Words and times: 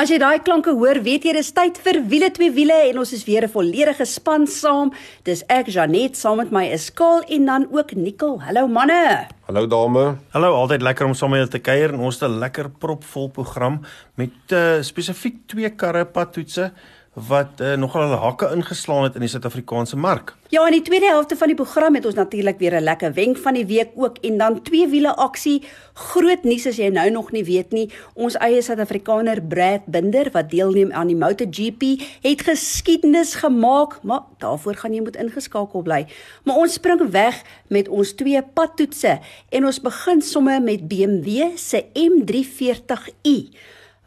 As 0.00 0.08
jy 0.08 0.16
daai 0.16 0.40
klanke 0.40 0.72
hoor, 0.72 0.96
weet 1.04 1.26
jy 1.28 1.32
dis 1.36 1.50
tyd 1.52 1.76
vir 1.84 1.98
wiele 2.08 2.30
twee 2.32 2.48
wiele 2.56 2.76
en 2.88 3.02
ons 3.02 3.10
is 3.12 3.24
weer 3.26 3.44
'n 3.44 3.52
volledige 3.52 4.06
span 4.08 4.46
saam. 4.46 4.92
Dis 5.28 5.42
ek 5.44 5.68
Janet 5.68 6.16
saam 6.16 6.38
met 6.38 6.50
my 6.50 6.64
is 6.72 6.88
Kaal 6.88 7.20
en 7.28 7.44
dan 7.44 7.66
ook 7.70 7.92
Nicole. 7.94 8.40
Hallo 8.40 8.66
manne. 8.66 9.28
Hallo 9.46 9.66
dame. 9.66 10.16
Hallo, 10.32 10.54
altyd 10.54 10.80
lekker 10.80 11.04
om 11.04 11.12
saam 11.12 11.30
met 11.30 11.40
julle 11.40 11.50
te 11.50 11.58
kuier 11.58 11.92
en 11.92 12.00
ons 12.00 12.18
het 12.18 12.30
'n 12.30 12.38
lekker 12.38 12.70
propvol 12.70 13.28
program 13.28 13.80
met 14.14 14.32
uh, 14.52 14.80
spesifiek 14.80 15.36
twee 15.46 15.68
karre 15.68 16.06
padtoetse 16.06 16.72
wat 17.12 17.58
uh, 17.58 17.74
nogal 17.74 18.04
hulle 18.06 18.20
hakke 18.22 18.46
ingeslaan 18.54 19.02
het 19.02 19.16
in 19.18 19.24
die 19.24 19.28
Suid-Afrikaanse 19.28 19.96
mark. 19.98 20.36
Ja, 20.54 20.62
in 20.66 20.76
die 20.76 20.84
tweede 20.86 21.08
helfte 21.10 21.34
van 21.36 21.50
die 21.50 21.56
program 21.58 21.96
het 21.98 22.06
ons 22.06 22.14
natuurlik 22.14 22.58
weer 22.58 22.76
'n 22.78 22.86
lekker 22.86 23.12
wenk 23.14 23.38
van 23.38 23.54
die 23.54 23.66
week 23.66 23.90
ook 23.94 24.18
en 24.18 24.38
dan 24.38 24.62
twee 24.62 24.86
wiele 24.88 25.16
aksie. 25.16 25.62
Groot 25.94 26.44
nuus 26.44 26.66
as 26.66 26.76
jy 26.76 26.88
nou 26.88 27.10
nog 27.10 27.32
nie 27.32 27.44
weet 27.44 27.72
nie, 27.72 27.90
ons 28.14 28.34
eie 28.34 28.62
Suid-Afrikaner 28.62 29.42
Brad 29.42 29.86
Binder 29.86 30.30
wat 30.30 30.50
deelneem 30.50 30.92
aan 30.92 31.06
die 31.06 31.16
MotoGP 31.16 31.82
het 32.22 32.42
geskiedenis 32.42 33.34
gemaak, 33.34 34.02
maar 34.02 34.20
daarvoor 34.38 34.74
gaan 34.74 34.94
jy 34.94 35.00
moet 35.00 35.16
ingeskakel 35.16 35.82
bly. 35.82 36.06
Maar 36.44 36.56
ons 36.56 36.72
spring 36.72 37.10
weg 37.10 37.42
met 37.68 37.88
ons 37.88 38.12
twee 38.12 38.42
padtoetse 38.42 39.18
en 39.48 39.64
ons 39.64 39.80
begin 39.80 40.22
somme 40.22 40.60
met 40.60 40.88
BMW 40.88 41.56
se 41.56 41.84
M340i. 41.94 43.50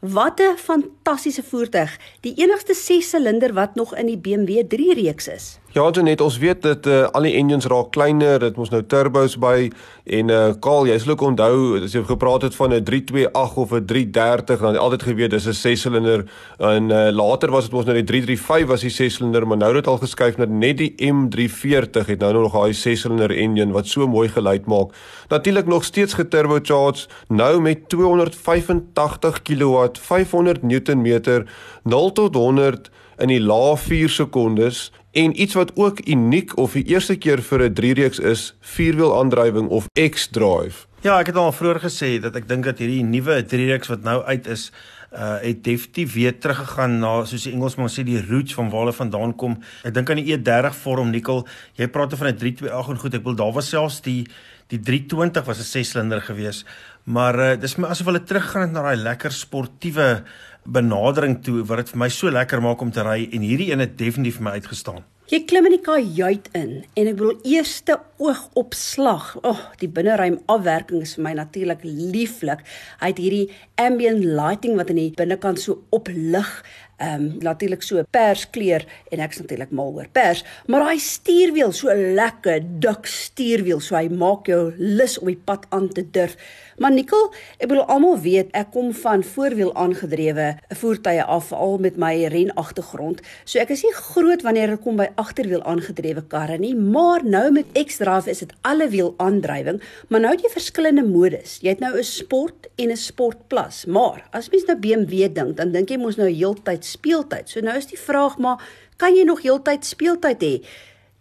Wat 0.03 0.39
'n 0.39 0.57
fantastiese 0.57 1.43
voertuig. 1.43 1.97
Die 2.19 2.33
enigste 2.35 2.73
6-silinder 2.73 3.53
wat 3.53 3.75
nog 3.75 3.95
in 3.95 4.05
die 4.05 4.17
BMW 4.17 4.63
3 4.67 4.93
reeks 4.93 5.27
is. 5.27 5.59
Ja, 5.73 5.89
Janet, 5.91 6.21
ons 6.21 6.35
weet 6.37 6.61
dat 6.61 6.85
uh, 6.85 7.07
al 7.17 7.25
die 7.25 7.31
engines 7.33 7.65
raak 7.65 7.87
kleiner, 7.95 8.37
dit 8.43 8.57
mos 8.61 8.69
nou 8.69 8.83
turbos 8.85 9.33
by. 9.41 9.71
En 10.05 10.29
uh 10.29 10.51
Karl, 10.61 10.85
jy 10.85 10.99
sal 11.01 11.15
ook 11.15 11.23
onthou 11.25 11.79
as 11.79 11.95
jy 11.97 12.03
gepraat 12.05 12.45
het 12.45 12.53
van 12.53 12.75
'n 12.77 12.83
328 12.85 13.57
of 13.57 13.73
'n 13.73 13.85
330, 13.89 14.61
dan 14.61 14.77
altyd 14.77 15.03
geweet 15.09 15.31
dis 15.33 15.47
'n 15.49 15.57
6-silinder 15.57 16.27
en 16.59 16.91
uh 16.93 17.09
later 17.09 17.49
was 17.49 17.63
dit 17.63 17.73
mos 17.73 17.85
nou 17.85 17.95
die 17.97 18.05
335 18.05 18.69
was 18.69 18.85
die 18.85 18.93
6-silinder, 18.93 19.47
maar 19.47 19.57
nou 19.57 19.73
het 19.73 19.81
dit 19.81 19.87
al 19.87 19.97
geskuif 19.97 20.37
na 20.37 20.45
net 20.45 20.77
die 20.77 20.93
M340 20.93 22.05
het 22.05 22.19
nou 22.19 22.33
nog 22.33 22.53
daai 22.53 22.73
6-silinder 22.73 23.33
engine 23.33 23.73
wat 23.73 23.87
so 23.87 24.07
mooi 24.07 24.29
geluid 24.29 24.65
maak. 24.65 24.93
Natuurlik 25.29 25.65
nog 25.65 25.83
steeds 25.83 26.13
geturbocharged, 26.13 27.09
nou 27.29 27.61
met 27.61 27.89
285 27.89 29.41
kW, 29.41 29.89
500 29.97 30.61
Newtonmeter, 30.61 31.49
0 31.83 32.11
tot 32.11 32.35
100 32.35 32.91
in 33.17 33.27
die 33.27 33.41
lae 33.41 33.77
4 33.77 34.09
sekondes 34.09 34.91
En 35.13 35.41
iets 35.41 35.53
wat 35.53 35.71
ook 35.75 36.07
uniek 36.07 36.57
of 36.57 36.71
die 36.73 36.83
eerste 36.89 37.15
keer 37.15 37.41
vir 37.41 37.61
'n 37.69 37.73
3-reeks 37.73 38.19
is, 38.19 38.55
vierwiel 38.59 39.19
aandrywing 39.19 39.67
of 39.69 39.85
X-drive. 39.93 40.85
Ja, 41.01 41.19
ek 41.19 41.25
het 41.25 41.35
al 41.35 41.51
vroeër 41.51 41.79
gesê 41.79 42.19
dat 42.21 42.35
ek 42.35 42.47
dink 42.47 42.63
dat 42.63 42.77
hierdie 42.77 43.03
nuwe 43.03 43.45
3-reeks 43.45 43.87
wat 43.87 44.03
nou 44.03 44.23
uit 44.23 44.47
is, 44.47 44.71
uh 45.13 45.37
het 45.41 45.63
definitief 45.63 46.13
weer 46.13 46.39
teruggegaan 46.39 46.99
na 46.99 47.25
soos 47.25 47.43
die 47.43 47.53
Engelsman 47.53 47.89
sê 47.89 48.03
die 48.03 48.25
roots 48.25 48.53
van 48.53 48.69
waar 48.69 48.79
hulle 48.79 48.93
vandaan 48.93 49.35
kom. 49.35 49.59
Ek 49.83 49.93
dink 49.93 50.09
aan 50.09 50.23
die 50.23 50.33
E30 50.33 50.73
vorm 50.81 51.09
Nikkel. 51.09 51.47
Jy 51.75 51.87
praat 51.87 52.13
van 52.17 52.27
'n 52.27 52.37
328 52.37 52.89
en 52.89 52.97
goed, 52.97 53.13
ek 53.13 53.23
wil 53.23 53.35
daar 53.35 53.53
was 53.53 53.69
selfs 53.69 54.01
die 54.01 54.25
die 54.67 54.79
320 54.79 55.45
was 55.45 55.59
'n 55.59 55.69
6-silinder 55.77 56.21
gewees. 56.21 56.65
Maar 57.03 57.39
uh 57.39 57.59
dis 57.59 57.75
my 57.77 57.87
asof 57.87 58.05
hulle 58.05 58.23
teruggaan 58.23 58.61
het 58.61 58.71
na 58.71 58.81
daai 58.81 58.95
lekker 58.95 59.31
sportiewe 59.31 60.23
benadering 60.65 61.39
toe 61.43 61.63
wat 61.67 61.83
dit 61.83 61.93
vir 61.93 62.03
my 62.05 62.09
so 62.09 62.31
lekker 62.31 62.61
maak 62.63 62.81
om 62.81 62.91
te 62.91 63.03
ry 63.03 63.23
en 63.31 63.43
hierdie 63.43 63.71
een 63.71 63.83
het 63.83 63.97
definitief 63.99 64.39
vir 64.39 64.47
my 64.47 64.55
uitgestaan. 64.59 65.03
Jy 65.31 65.39
klim 65.47 65.65
in 65.65 65.73
die 65.77 65.81
kajuit 65.81 66.49
in 66.53 66.71
en 66.99 67.07
ek 67.09 67.15
bedoel 67.17 67.37
eerste 67.47 67.95
oogopslag. 68.19 69.29
Ag, 69.39 69.45
oh, 69.49 69.61
die 69.79 69.87
binneruim 69.87 70.35
afwerking 70.51 71.01
is 71.05 71.15
vir 71.15 71.23
my 71.25 71.31
natuurlik 71.39 71.85
lieflik. 71.87 72.65
Hy 72.99 73.13
het 73.13 73.21
hierdie 73.23 73.47
ambient 73.79 74.23
lighting 74.23 74.75
wat 74.77 74.91
aan 74.91 74.99
die 74.99 75.13
binnekant 75.15 75.63
so 75.63 75.79
oplig 75.95 76.51
ehm 76.97 77.21
um, 77.21 77.37
natuurlik 77.41 77.81
so 77.81 78.03
perskleur 78.09 78.85
en 79.11 79.19
ek's 79.19 79.39
natuurlik 79.41 79.71
mal 79.71 79.93
oor 79.93 80.07
pers, 80.11 80.43
maar 80.67 80.85
daai 80.85 80.99
stuurwiel 80.99 81.71
so 81.71 81.93
lekker 81.93 82.61
dik 82.83 83.07
stuurwiel, 83.09 83.81
so 83.81 83.95
hy 83.97 84.07
maak 84.09 84.47
jou 84.47 84.73
lus 84.77 85.17
om 85.19 85.31
die 85.31 85.39
pad 85.45 85.65
aan 85.69 85.89
te 85.89 86.05
durf. 86.11 86.37
Maar 86.77 86.93
Nikkel, 86.93 87.27
ek 87.61 87.69
bedoel 87.69 87.85
almal 87.91 88.17
weet 88.23 88.53
ek 88.57 88.71
kom 88.73 88.89
van 88.97 89.23
voorwiel 89.25 89.73
aangedrewe 89.77 90.47
voertuie 90.79 91.21
af 91.23 91.51
al 91.53 91.77
met 91.81 91.99
my 92.01 92.11
ren 92.33 92.53
agtergrond. 92.57 93.21
So 93.45 93.61
ek 93.61 93.73
is 93.75 93.83
nie 93.85 93.93
groot 93.93 94.41
wanneer 94.45 94.73
dit 94.73 94.81
kom 94.81 94.97
by 94.97 95.09
agterwiel 95.21 95.61
aangedrewe 95.69 96.23
karre 96.31 96.57
nie, 96.61 96.73
maar 96.75 97.25
nou 97.25 97.45
met 97.53 97.69
X-Drive 97.77 98.29
is 98.31 98.41
dit 98.45 98.55
alle 98.61 98.89
wiel 98.93 99.13
aandrywing, 99.21 99.81
maar 100.09 100.23
nou 100.23 100.33
het 100.33 100.45
jy 100.45 100.53
verskillende 100.53 101.05
modus. 101.05 101.59
Jy 101.61 101.75
het 101.75 101.83
nou 101.83 101.93
'n 101.97 102.03
sport 102.03 102.69
en 102.77 102.91
'n 102.91 102.97
sport 102.97 103.47
plus. 103.47 103.85
Maar 103.85 104.27
as 104.31 104.49
mens 104.49 104.65
nou 104.65 104.77
BMW 104.77 105.29
dink, 105.33 105.57
dan 105.57 105.71
dink 105.71 105.89
jy 105.89 105.97
mos 105.97 106.17
nou 106.17 106.29
heeltyd 106.29 106.82
speeltyd. 106.85 107.49
So 107.49 107.63
nou 107.65 107.75
is 107.77 107.89
die 107.91 107.99
vraag 107.99 108.37
maar 108.37 108.63
kan 109.01 109.15
jy 109.15 109.25
nog 109.27 109.43
heeltyd 109.43 109.85
speeltyd 109.85 110.43
hê? 110.43 110.55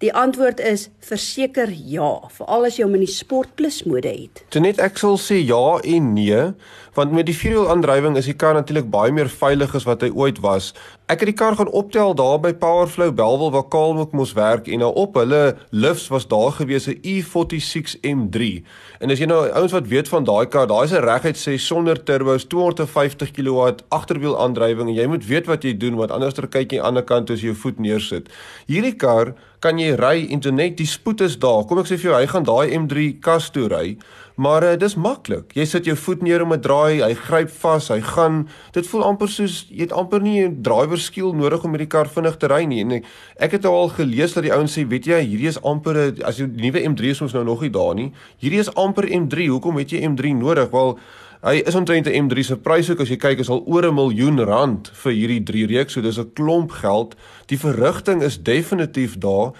Die 0.02 0.10
antwoord 0.18 0.58
is 0.58 0.88
verseker 1.06 1.70
ja, 1.70 2.10
veral 2.34 2.66
as 2.66 2.78
jy 2.78 2.82
hom 2.88 2.96
in 2.98 3.04
die 3.04 3.12
Sport 3.12 3.52
Plus 3.54 3.84
mode 3.86 4.10
het. 4.10 4.42
Net 4.58 4.80
ek 4.82 4.98
sal 4.98 5.14
sê 5.22 5.38
ja 5.38 5.78
en 5.78 6.08
nee, 6.16 6.40
want 6.94 7.12
met 7.12 7.26
die 7.26 7.36
vierwiel 7.36 7.70
aandrywing 7.72 8.16
is 8.20 8.28
die 8.28 8.36
kar 8.36 8.54
natuurlik 8.54 8.90
baie 8.92 9.12
meer 9.12 9.30
veilig 9.32 9.74
as 9.74 9.86
wat 9.88 10.02
hy 10.04 10.10
ooit 10.12 10.40
was. 10.44 10.72
Ek 11.08 11.22
het 11.24 11.30
die 11.30 11.36
kar 11.36 11.56
gaan 11.56 11.70
optel 11.72 12.14
daar 12.16 12.38
by 12.40 12.52
Powerflow 12.56 13.12
Belwel 13.16 13.52
waar 13.54 13.68
Kaalmoek 13.72 14.12
mos 14.16 14.34
werk 14.36 14.68
en 14.68 14.82
nou 14.84 14.90
op 15.00 15.16
hulle 15.20 15.56
lifts 15.70 16.10
was 16.12 16.28
daar 16.28 16.52
gewees 16.58 16.88
'n 16.88 17.00
E46 17.00 17.96
M3. 18.02 18.64
En 19.00 19.10
as 19.10 19.18
jy 19.18 19.26
nou 19.26 19.48
ouens 19.48 19.72
wat 19.72 19.88
weet 19.88 20.08
van 20.08 20.24
daai 20.24 20.46
kar, 20.46 20.66
daai 20.66 20.84
is 20.84 20.92
'n 20.92 21.04
reguit 21.04 21.36
sê 21.36 21.58
sonder 21.58 22.02
turbos, 22.04 22.44
250 22.44 23.30
kW 23.30 23.72
agterwiel 23.88 24.38
aandrywing 24.38 24.88
en 24.88 24.94
jy 24.94 25.06
moet 25.06 25.26
weet 25.26 25.46
wat 25.46 25.62
jy 25.62 25.76
doen 25.76 25.96
want 25.96 26.10
anders 26.10 26.34
dan 26.34 26.48
kyk 26.48 26.72
jy 26.72 26.78
aan 26.78 26.82
die 26.82 26.88
ander 26.88 27.04
kant 27.04 27.30
as 27.30 27.40
jy 27.40 27.52
jou 27.52 27.56
voet 27.56 27.78
neersit. 27.78 28.28
Hierdie 28.66 28.96
kar 28.96 29.34
kan 29.62 29.78
jy 29.78 29.94
ry 29.94 30.26
en 30.30 30.40
toe 30.40 30.52
net 30.52 30.76
die 30.80 30.88
spoed 30.88 31.20
is 31.20 31.38
daar. 31.38 31.64
Kom 31.68 31.78
ek 31.78 31.86
sê 31.86 31.98
vir 32.00 32.10
jou, 32.10 32.18
hy 32.18 32.26
gaan 32.26 32.46
daai 32.48 32.74
M3 32.74 33.20
kas 33.22 33.50
toe 33.54 33.68
ry. 33.70 33.96
Maar 34.34 34.62
uh, 34.62 34.76
dis 34.78 34.94
maklik. 34.94 35.52
Jy 35.52 35.64
sit 35.68 35.84
jou 35.84 35.96
voet 35.96 36.22
neer 36.22 36.42
om 36.42 36.52
'n 36.52 36.60
draai, 36.60 37.02
hy 37.02 37.14
gryp 37.14 37.50
vas, 37.50 37.88
hy 37.88 38.00
gaan. 38.00 38.48
Dit 38.72 38.86
voel 38.86 39.04
amper 39.04 39.28
soos 39.28 39.66
jy 39.68 39.80
het 39.84 39.92
amper 39.92 40.20
nie 40.20 40.40
'n 40.44 40.62
driver 40.62 40.98
skill 40.98 41.32
nodig 41.32 41.64
om 41.64 41.70
hierdie 41.70 41.90
kar 41.90 42.08
vinnig 42.08 42.36
te 42.36 42.46
ry 42.46 42.64
nie. 42.64 42.80
En 42.80 42.92
ek, 43.36 43.52
het 43.52 43.64
al 43.64 43.88
gelees 43.88 44.32
dat 44.32 44.42
die 44.42 44.52
ouens 44.52 44.78
sê, 44.78 44.86
weet 44.88 45.06
jy, 45.06 45.20
hierdie 45.20 45.48
is 45.48 45.62
amper 45.62 45.96
'n 45.96 46.22
as 46.24 46.36
die 46.36 46.46
nuwe 46.46 46.80
M3 46.80 47.10
is 47.10 47.20
ons 47.20 47.32
nou 47.32 47.44
nog 47.44 47.60
nie 47.60 47.70
daar 47.70 47.94
nie. 47.94 48.12
Hierdie 48.38 48.60
is 48.60 48.74
amper 48.74 49.04
M3. 49.04 49.48
Hoekom 49.48 49.76
het 49.76 49.90
jy 49.90 50.00
M3 50.00 50.34
nodig? 50.34 50.70
Wel 50.70 50.98
Hy 51.42 51.58
is 51.66 51.74
omtrent 51.74 52.06
'n 52.06 52.28
M3 52.28 52.44
se 52.44 52.56
prys 52.56 52.90
ook 52.90 53.00
as 53.00 53.08
jy 53.08 53.16
kyk 53.16 53.40
is 53.42 53.48
al 53.50 53.64
oor 53.66 53.82
'n 53.82 53.94
miljoen 53.94 54.38
rand 54.38 54.90
vir 54.94 55.12
hierdie 55.12 55.42
3 55.42 55.66
reeks, 55.66 55.92
so 55.92 56.00
dis 56.00 56.18
'n 56.18 56.30
klomp 56.34 56.70
geld. 56.70 57.16
Die 57.46 57.58
verrigting 57.58 58.22
is 58.22 58.42
definitief 58.42 59.18
daar. 59.18 59.50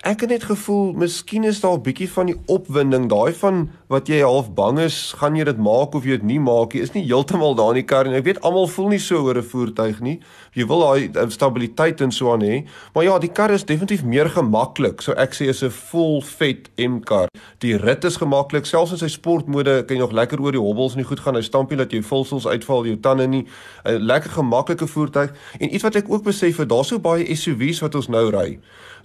Ek 0.00 0.22
het 0.24 0.30
net 0.32 0.44
gevoel 0.48 0.94
miskien 0.96 1.44
is 1.44 1.58
daar 1.60 1.76
'n 1.76 1.82
bietjie 1.84 2.08
van 2.08 2.26
die 2.26 2.36
opwinding, 2.46 3.08
daai 3.08 3.34
van 3.36 3.68
wat 3.88 4.08
jy 4.08 4.22
half 4.22 4.54
bang 4.54 4.78
is, 4.78 5.12
gaan 5.12 5.36
jy 5.36 5.44
dit 5.44 5.58
maak 5.58 5.94
of 5.94 6.04
jy 6.04 6.16
dit 6.16 6.22
nie 6.22 6.40
maak 6.40 6.72
nie, 6.72 6.82
is 6.82 6.94
nie 6.94 7.04
heeltemal 7.04 7.54
daar 7.54 7.76
in 7.76 7.84
die 7.84 7.84
kar 7.84 8.06
en 8.06 8.14
ek 8.14 8.24
weet 8.24 8.40
almal 8.40 8.66
voel 8.66 8.88
nie 8.88 8.98
so 8.98 9.20
oor 9.20 9.36
'n 9.36 9.42
voertuig 9.42 10.00
nie. 10.00 10.20
Jy 10.58 10.66
wil 10.66 10.80
daai 10.82 11.10
eh, 11.14 11.28
stabiliteit 11.30 12.00
en 12.00 12.10
so 12.12 12.32
aan 12.32 12.42
hê. 12.42 12.56
Maar 12.94 13.04
ja, 13.04 13.18
die 13.22 13.30
kar 13.30 13.52
is 13.54 13.64
definitief 13.64 14.02
meer 14.04 14.30
gemaklik. 14.30 15.02
So 15.02 15.14
ek 15.14 15.34
sê 15.34 15.46
is 15.48 15.62
'n 15.62 15.70
vol 15.70 16.22
vet 16.22 16.70
M-kar. 16.76 17.28
Die 17.58 17.76
rit 17.76 18.04
is 18.04 18.16
gemaklik, 18.16 18.66
selfs 18.66 18.92
in 18.92 18.98
sy 18.98 19.08
sportmode 19.08 19.86
kan 19.86 19.96
jy 19.96 20.02
nog 20.02 20.12
lekker 20.12 20.40
oor 20.40 20.52
die 20.52 20.60
hobbels 20.60 20.96
nie 20.96 21.04
goed 21.04 21.20
gaan. 21.20 21.34
Hy 21.34 21.42
stampie 21.42 21.76
dat 21.76 21.90
jou 21.90 22.02
vulsels 22.02 22.46
uitval, 22.46 22.86
jou 22.86 22.96
tande 22.96 23.26
nie. 23.26 23.46
'n 23.84 23.98
Lekker 24.00 24.30
gemaklike 24.30 24.86
voertuig. 24.86 25.30
En 25.60 25.74
iets 25.74 25.82
wat 25.82 25.94
ek 25.94 26.10
ook 26.10 26.24
besef, 26.24 26.56
daar's 26.56 26.88
so 26.88 26.98
baie 26.98 27.36
SUV's 27.36 27.80
wat 27.80 27.94
ons 27.94 28.08
nou 28.08 28.30
ry 28.30 28.58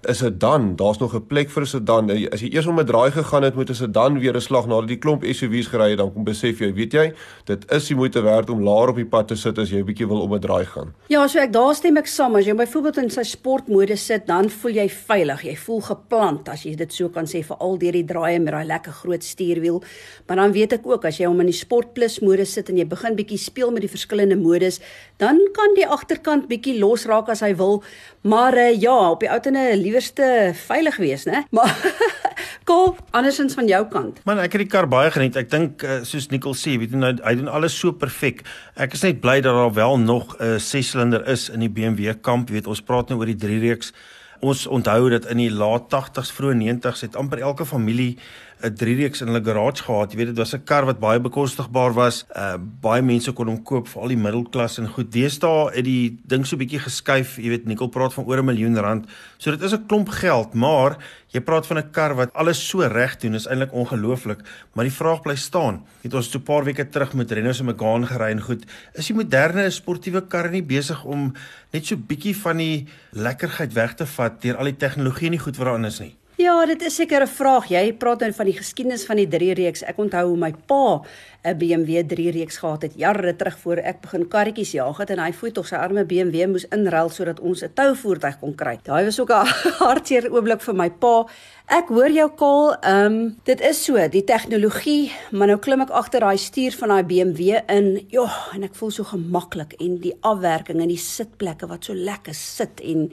is 0.05 0.17
dit 0.17 0.39
dan 0.39 0.75
daar's 0.75 0.97
nog 0.97 1.13
'n 1.15 1.25
plek 1.27 1.49
vir 1.49 1.63
'n 1.63 1.65
sedan 1.65 2.09
as 2.31 2.41
jy 2.41 2.49
eers 2.53 2.65
om 2.65 2.79
'n 2.79 2.85
draai 2.85 3.11
gegaan 3.11 3.43
het 3.43 3.55
met 3.55 3.69
'n 3.69 3.73
sedan 3.73 4.19
weer 4.19 4.35
'n 4.35 4.41
slag 4.41 4.67
nadat 4.67 4.87
die 4.87 4.97
klomp 4.97 5.23
SUV's 5.23 5.67
gery 5.67 5.89
het 5.89 5.97
dan 5.97 6.13
kom 6.13 6.23
besef 6.23 6.59
jy 6.59 6.73
weet 6.73 6.93
jy 6.93 7.13
dit 7.43 7.71
is 7.71 7.87
die 7.87 7.95
moeite 7.95 8.21
werd 8.21 8.49
om 8.49 8.63
laer 8.63 8.89
op 8.89 8.95
die 8.95 9.05
pad 9.05 9.27
te 9.27 9.35
sit 9.35 9.57
as 9.57 9.69
jy 9.69 9.77
'n 9.77 9.85
bietjie 9.85 10.07
wil 10.07 10.21
om 10.21 10.33
'n 10.33 10.39
draai 10.39 10.65
gaan 10.65 10.93
ja 11.07 11.27
so 11.27 11.34
ek 11.39 11.51
daar 11.51 11.75
stem 11.75 11.97
ek 11.99 12.07
saam 12.07 12.35
as 12.39 12.47
jy 12.47 12.53
byvoorbeeld 12.57 12.97
in 13.03 13.09
sy 13.13 13.23
sportmode 13.27 13.97
sit 13.99 14.27
dan 14.29 14.47
voel 14.51 14.79
jy 14.79 14.85
veilig 14.91 15.43
jy 15.47 15.55
voel 15.65 15.81
geplant 15.83 16.49
as 16.51 16.63
jy 16.67 16.75
dit 16.79 16.95
so 16.95 17.11
kan 17.13 17.27
sê 17.29 17.41
vir 17.45 17.59
al 17.63 17.75
deur 17.81 17.97
die 17.97 18.05
draaie 18.07 18.39
met 18.39 18.55
daai 18.55 18.67
lekker 18.69 18.95
groot 19.01 19.25
stuurwiel 19.25 19.81
maar 20.27 20.39
dan 20.41 20.55
weet 20.55 20.77
ek 20.77 20.87
ook 20.87 21.07
as 21.09 21.19
jy 21.19 21.27
hom 21.27 21.43
in 21.43 21.51
die 21.51 21.57
sport 21.57 21.93
plus 21.97 22.21
mode 22.23 22.45
sit 22.49 22.71
en 22.71 22.79
jy 22.79 22.87
begin 22.89 23.17
bietjie 23.19 23.41
speel 23.41 23.73
met 23.75 23.83
die 23.83 23.91
verskillende 23.91 24.39
modes 24.39 24.79
dan 25.21 25.39
kan 25.55 25.75
die 25.75 25.87
agterkant 25.87 26.47
bietjie 26.51 26.77
los 26.79 27.07
raak 27.09 27.31
as 27.33 27.43
hy 27.45 27.53
wil 27.59 27.81
maar 28.25 28.57
uh, 28.57 28.71
ja 28.73 28.95
op 29.11 29.21
die 29.21 29.29
ou 29.29 29.39
tene 29.43 29.67
liewerste 29.77 30.53
veilig 30.65 30.97
wees, 30.97 31.25
né? 31.29 31.43
Maar 31.51 31.71
Koop 32.65 32.97
andersins 33.13 33.53
van 33.53 33.67
jou 33.69 33.83
kant. 33.93 34.17
Man, 34.25 34.39
ek 34.41 34.55
het 34.57 34.63
die 34.63 34.69
kar 34.73 34.87
baie 34.89 35.11
geniet. 35.13 35.35
Ek 35.37 35.51
dink 35.51 35.83
uh, 35.85 35.99
soos 36.01 36.31
Nicole 36.31 36.57
sê, 36.57 36.73
weet 36.81 36.95
jy 36.95 36.97
nou, 36.97 37.11
hy 37.21 37.33
doen 37.37 37.51
alles 37.53 37.75
so 37.77 37.93
perfek. 37.93 38.41
Ek 38.73 38.95
is 38.97 39.03
net 39.05 39.19
bly 39.21 39.35
dat 39.45 39.53
daar 39.53 39.73
wel 39.75 39.99
nog 40.01 40.33
'n 40.39 40.55
uh, 40.55 40.57
6-silinder 40.57 41.27
is 41.29 41.49
in 41.53 41.61
die 41.61 41.69
BMW 41.69 42.15
kamp, 42.25 42.49
weet 42.49 42.65
ons 42.65 42.81
praat 42.81 43.09
nou 43.09 43.19
oor 43.19 43.29
die 43.29 43.37
3 43.37 43.59
reeks. 43.61 43.93
Ons 44.41 44.65
onthou 44.65 45.09
dat 45.13 45.29
in 45.29 45.37
die 45.37 45.51
laat 45.53 45.93
80s, 45.93 46.33
vroeë 46.33 46.57
90s 46.57 47.05
het 47.05 47.15
amper 47.15 47.39
elke 47.45 47.65
familie 47.65 48.17
'n 48.63 48.71
3-reeks 48.71 49.21
in 49.21 49.27
hulle 49.27 49.43
garage 49.43 49.83
gehad. 49.83 50.11
Jy 50.11 50.17
weet 50.17 50.27
dit 50.31 50.37
was 50.37 50.53
'n 50.55 50.63
kar 50.63 50.85
wat 50.85 50.99
baie 50.99 51.19
bekostigbaar 51.19 51.93
was. 51.93 52.25
Uh 52.35 52.55
baie 52.81 53.01
mense 53.01 53.31
kon 53.31 53.47
hom 53.47 53.63
koop 53.63 53.87
vir 53.87 54.01
al 54.01 54.07
die 54.07 54.17
middelklas 54.17 54.79
en 54.79 54.87
goed. 54.87 55.11
Deesdae 55.11 55.75
het 55.75 55.83
die 55.83 56.17
ding 56.23 56.45
so 56.45 56.57
bietjie 56.57 56.79
geskuif. 56.79 57.37
Jy 57.37 57.49
weet 57.49 57.65
Nicole 57.65 57.89
praat 57.89 58.13
van 58.13 58.25
oor 58.25 58.37
'n 58.37 58.45
miljoen 58.45 58.77
rand. 58.77 59.05
So 59.37 59.51
dit 59.51 59.61
is 59.61 59.73
'n 59.73 59.85
klomp 59.87 60.09
geld, 60.09 60.53
maar 60.53 60.97
jy 61.31 61.41
praat 61.41 61.67
van 61.67 61.77
'n 61.77 61.91
kar 61.91 62.15
wat 62.15 62.33
alles 62.33 62.67
so 62.67 62.79
reg 62.79 63.17
doen. 63.17 63.35
Is 63.35 63.47
eintlik 63.47 63.73
ongelooflik, 63.73 64.39
maar 64.73 64.85
die 64.85 64.93
vraag 64.93 65.21
bly 65.21 65.35
staan. 65.35 65.83
Het 66.01 66.13
ons 66.13 66.31
so 66.31 66.39
'n 66.39 66.43
paar 66.43 66.63
weke 66.63 66.89
terug 66.89 67.13
met 67.13 67.31
Renault 67.31 67.55
se 67.55 67.63
Megane 67.63 68.05
gery 68.05 68.31
en 68.31 68.41
goed. 68.41 68.65
Is 68.93 69.07
die 69.07 69.15
moderne 69.15 69.69
sportiewe 69.69 70.27
karre 70.27 70.49
nie 70.49 70.63
besig 70.63 71.03
om 71.03 71.33
net 71.71 71.85
so 71.85 71.95
bietjie 71.97 72.35
van 72.35 72.57
die 72.57 72.87
lekkerheid 73.11 73.73
weg 73.73 73.93
te 73.95 74.05
vat 74.05 74.41
deur 74.41 74.57
al 74.57 74.65
die 74.65 74.77
tegnologie 74.77 75.25
en 75.25 75.31
die 75.31 75.39
goed 75.39 75.57
wat 75.57 75.65
daarin 75.65 75.85
is 75.85 75.99
nie? 75.99 76.15
Ja, 76.35 76.65
dit 76.67 76.81
is 76.83 76.95
seker 76.95 77.21
'n 77.21 77.27
vraag. 77.27 77.69
Jy 77.69 77.93
praat 77.93 78.19
nou 78.19 78.33
van 78.33 78.45
die 78.45 78.57
geskiedenis 78.57 79.05
van 79.05 79.15
die 79.15 79.27
3 79.27 79.53
reeks. 79.53 79.83
Ek 79.83 79.97
onthou 79.97 80.27
hoe 80.27 80.37
my 80.37 80.53
pa 80.67 81.01
'n 81.45 81.57
BMW 81.57 82.03
3 82.03 82.31
reeks 82.31 82.57
gehad 82.57 82.81
het 82.81 82.93
jare 82.95 83.35
terug 83.35 83.57
voor 83.59 83.77
ek 83.77 84.01
begin 84.01 84.27
karretjies 84.27 84.71
jaag 84.71 84.97
het 84.97 85.09
en 85.09 85.19
hy 85.19 85.31
voet 85.31 85.53
tog 85.53 85.67
sy 85.67 85.75
arme 85.75 86.03
BMW 86.05 86.47
moes 86.47 86.65
inruil 86.65 87.09
sodat 87.09 87.39
ons 87.39 87.63
'n 87.63 87.71
touvoertuig 87.73 88.39
kon 88.39 88.55
kry. 88.55 88.79
Daai 88.83 89.05
was 89.05 89.19
ook 89.19 89.29
'n 89.29 89.45
hartseer 89.79 90.31
oomblik 90.31 90.61
vir 90.61 90.75
my 90.75 90.89
pa. 90.89 91.25
Ek 91.67 91.87
hoor 91.87 92.11
jou 92.11 92.29
kol. 92.29 92.73
Ehm 92.81 93.05
um, 93.05 93.35
dit 93.43 93.61
is 93.61 93.83
so, 93.83 94.07
die 94.09 94.23
tegnologie, 94.23 95.11
maar 95.31 95.47
nou 95.47 95.57
klim 95.57 95.81
ek 95.81 95.89
agter 95.89 96.19
daai 96.19 96.37
stuur 96.37 96.71
van 96.71 96.89
daai 96.89 97.03
BMW 97.03 97.61
in. 97.69 98.05
Ja, 98.09 98.27
en 98.53 98.63
ek 98.63 98.75
voel 98.75 98.91
so 98.91 99.03
gemaklik 99.03 99.73
en 99.79 99.99
die 99.99 100.17
afwerking 100.21 100.81
en 100.81 100.87
die 100.87 100.97
sitplekke 100.97 101.67
wat 101.67 101.85
so 101.85 101.93
lekker 101.93 102.33
sit 102.33 102.81
en 102.81 103.11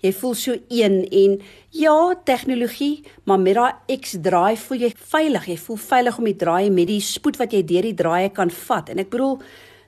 jy 0.00 0.12
voel 0.16 0.34
so 0.34 0.56
een 0.68 1.02
en 1.04 1.40
ja, 1.76 2.14
tegnologie, 2.24 3.04
maar 3.24 3.40
met 3.40 3.54
daai 3.54 3.98
X-drive 4.00 4.66
voel 4.66 4.86
jy 4.86 4.92
veilig. 5.12 5.48
Jy 5.52 5.58
voel 5.64 5.76
veilig 5.76 6.18
om 6.18 6.28
die 6.30 6.36
draai 6.36 6.70
met 6.70 6.88
die 6.90 7.00
spoed 7.04 7.36
wat 7.40 7.52
jy 7.52 7.64
deur 7.64 7.88
die 7.88 7.96
draaie 7.96 8.30
kan 8.34 8.50
vat. 8.50 8.88
En 8.88 8.98
ek 8.98 9.10
bedoel 9.12 9.38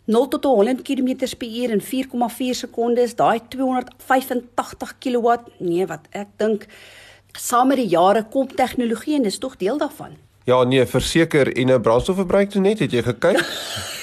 0 0.04 0.28
tot 0.28 0.44
100 0.44 0.82
km/h 0.82 1.70
in 1.70 1.80
4,4 1.80 2.58
sekondes, 2.64 3.14
daai 3.14 3.40
285 3.48 4.98
kW. 4.98 5.38
Nee, 5.58 5.86
wat 5.86 6.06
ek 6.10 6.28
dink 6.36 6.66
saam 7.38 7.72
met 7.72 7.80
die 7.80 7.88
jare 7.88 8.26
kom 8.28 8.48
tegnologie 8.48 9.16
en 9.16 9.22
dis 9.22 9.38
tog 9.38 9.56
deel 9.56 9.78
daarvan. 9.78 10.18
Ja, 10.44 10.64
nee, 10.64 10.84
verseker 10.86 11.56
en 11.56 11.70
'n 11.70 11.80
brandstofverbruik 11.80 12.50
toe 12.50 12.60
net, 12.60 12.78
het 12.78 12.92
jy 12.92 13.02
gekyk? 13.02 13.40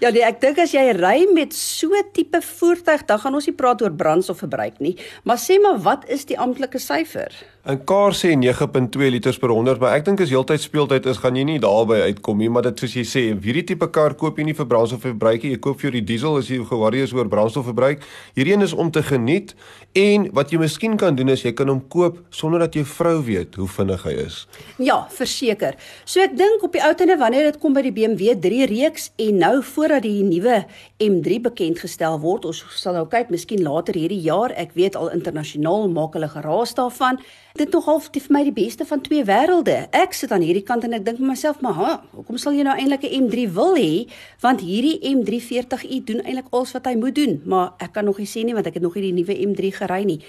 ja, 0.00 0.10
nee, 0.14 0.24
ek 0.26 0.40
dink 0.42 0.58
as 0.62 0.72
jy 0.74 0.84
ry 0.96 1.26
met 1.34 1.54
so 1.56 1.98
tipe 2.14 2.40
voertuig, 2.44 3.04
dan 3.08 3.22
gaan 3.22 3.38
ons 3.38 3.48
nie 3.50 3.56
praat 3.58 3.82
oor 3.82 3.94
brandstofverbruik 3.94 4.82
nie, 4.84 4.96
maar 5.24 5.40
sê 5.42 5.58
maar 5.62 5.80
wat 5.84 6.08
is 6.12 6.26
die 6.28 6.38
amptelike 6.38 6.80
syfer? 6.82 7.32
'n 7.68 7.84
Kar 7.84 8.14
sê 8.16 8.32
9.2 8.32 9.10
liters 9.12 9.36
per 9.36 9.50
100, 9.52 9.80
maar 9.80 9.92
ek 9.98 10.06
dink 10.06 10.22
as 10.24 10.30
heeltyd 10.32 10.62
speeltyd 10.62 11.04
is, 11.10 11.18
gaan 11.20 11.36
jy 11.36 11.44
nie 11.44 11.58
daarby 11.60 11.98
uitkom 12.08 12.38
nie, 12.40 12.48
maar 12.48 12.64
dit 12.64 12.80
soos 12.80 12.94
jy 12.96 13.04
sê, 13.04 13.24
hierdie 13.44 13.64
tipe 13.68 13.90
kar 13.92 14.14
koop 14.16 14.38
jy 14.40 14.46
nie 14.48 14.54
vir 14.56 14.68
brandstofverbruik 14.70 15.44
nie, 15.44 15.50
jy 15.52 15.60
koop 15.66 15.82
vir 15.82 15.98
die 15.98 16.04
diesel 16.08 16.38
as 16.40 16.48
jy 16.48 16.62
geworry 16.64 17.02
is 17.04 17.12
oor 17.12 17.28
brandstofverbruik. 17.28 18.00
Hierdie 18.38 18.54
een 18.56 18.64
is 18.64 18.72
om 18.72 18.88
te 18.90 19.02
geniet 19.04 19.52
en 19.92 20.30
wat 20.32 20.52
jy 20.52 20.62
miskien 20.62 20.96
kan 20.96 21.16
doen 21.18 21.28
is 21.34 21.44
jy 21.44 21.52
kan 21.52 21.68
hom 21.68 21.82
koop 21.92 22.22
sonder 22.30 22.64
dat 22.64 22.78
jou 22.78 22.86
vrou 22.88 23.18
weet 23.26 23.60
hoe 23.60 23.68
vinnig 23.68 24.06
hy 24.08 24.14
is. 24.24 24.40
Ja, 24.80 25.02
verseker. 25.12 25.76
So 26.08 26.24
ek 26.24 26.38
dink 26.40 26.64
op 26.64 26.72
die 26.72 26.82
ou 26.84 26.94
tenne 26.96 27.18
wanneer 27.20 27.50
dit 27.50 27.60
kom 27.60 27.76
by 27.76 27.84
die 27.84 27.92
BMW 27.92 28.32
3 28.48 28.68
reeks 28.72 29.10
en 29.20 29.42
nou 29.44 29.54
voordat 29.88 30.04
die 30.04 30.24
nuwe 30.24 30.66
M3 31.00 31.38
bekend 31.40 31.78
gestel 31.80 32.18
word, 32.20 32.44
ons 32.44 32.58
sal 32.76 32.92
nou 32.98 33.06
kyk 33.08 33.30
miskien 33.32 33.62
later 33.64 33.96
hierdie 33.96 34.20
jaar, 34.20 34.52
ek 34.60 34.74
weet 34.76 34.98
al 35.00 35.08
internasionaal 35.14 35.88
maak 35.88 36.12
hulle 36.18 36.28
geraas 36.28 36.74
daarvan 36.76 37.16
dit 37.56 37.72
nog 37.72 37.88
half 37.88 38.10
vir 38.12 38.26
my 38.34 38.42
die 38.44 38.52
beste 38.52 38.84
van 38.84 39.00
twee 39.00 39.24
wêrelde. 39.24 39.88
Ek 39.96 40.12
sit 40.12 40.30
aan 40.30 40.44
hierdie 40.44 40.62
kant 40.62 40.84
en 40.84 40.92
ek 40.92 41.06
dink 41.06 41.22
vir 41.22 41.30
myself, 41.30 41.62
maar 41.64 41.74
ha, 41.78 41.94
hoekom 42.12 42.36
sal 42.36 42.52
jy 42.52 42.68
nou 42.68 42.76
eintlik 42.76 43.08
'n 43.08 43.24
M3 43.24 43.48
wil 43.56 43.74
hê? 43.80 44.06
Want 44.44 44.60
hierdie 44.60 45.00
M340i 45.00 46.04
doen 46.04 46.20
eintlik 46.20 46.52
alles 46.52 46.72
wat 46.76 46.86
hy 46.86 46.94
moet 46.94 47.14
doen, 47.14 47.40
maar 47.46 47.72
ek 47.80 47.92
kan 47.94 48.04
nog 48.04 48.18
nie 48.18 48.28
sê 48.28 48.44
nie 48.44 48.54
want 48.54 48.66
ek 48.66 48.74
het 48.74 48.82
nog 48.82 48.94
nie 48.94 49.10
die 49.10 49.16
nuwe 49.24 49.34
M3 49.34 49.72
gery 49.72 50.04
nie. 50.04 50.20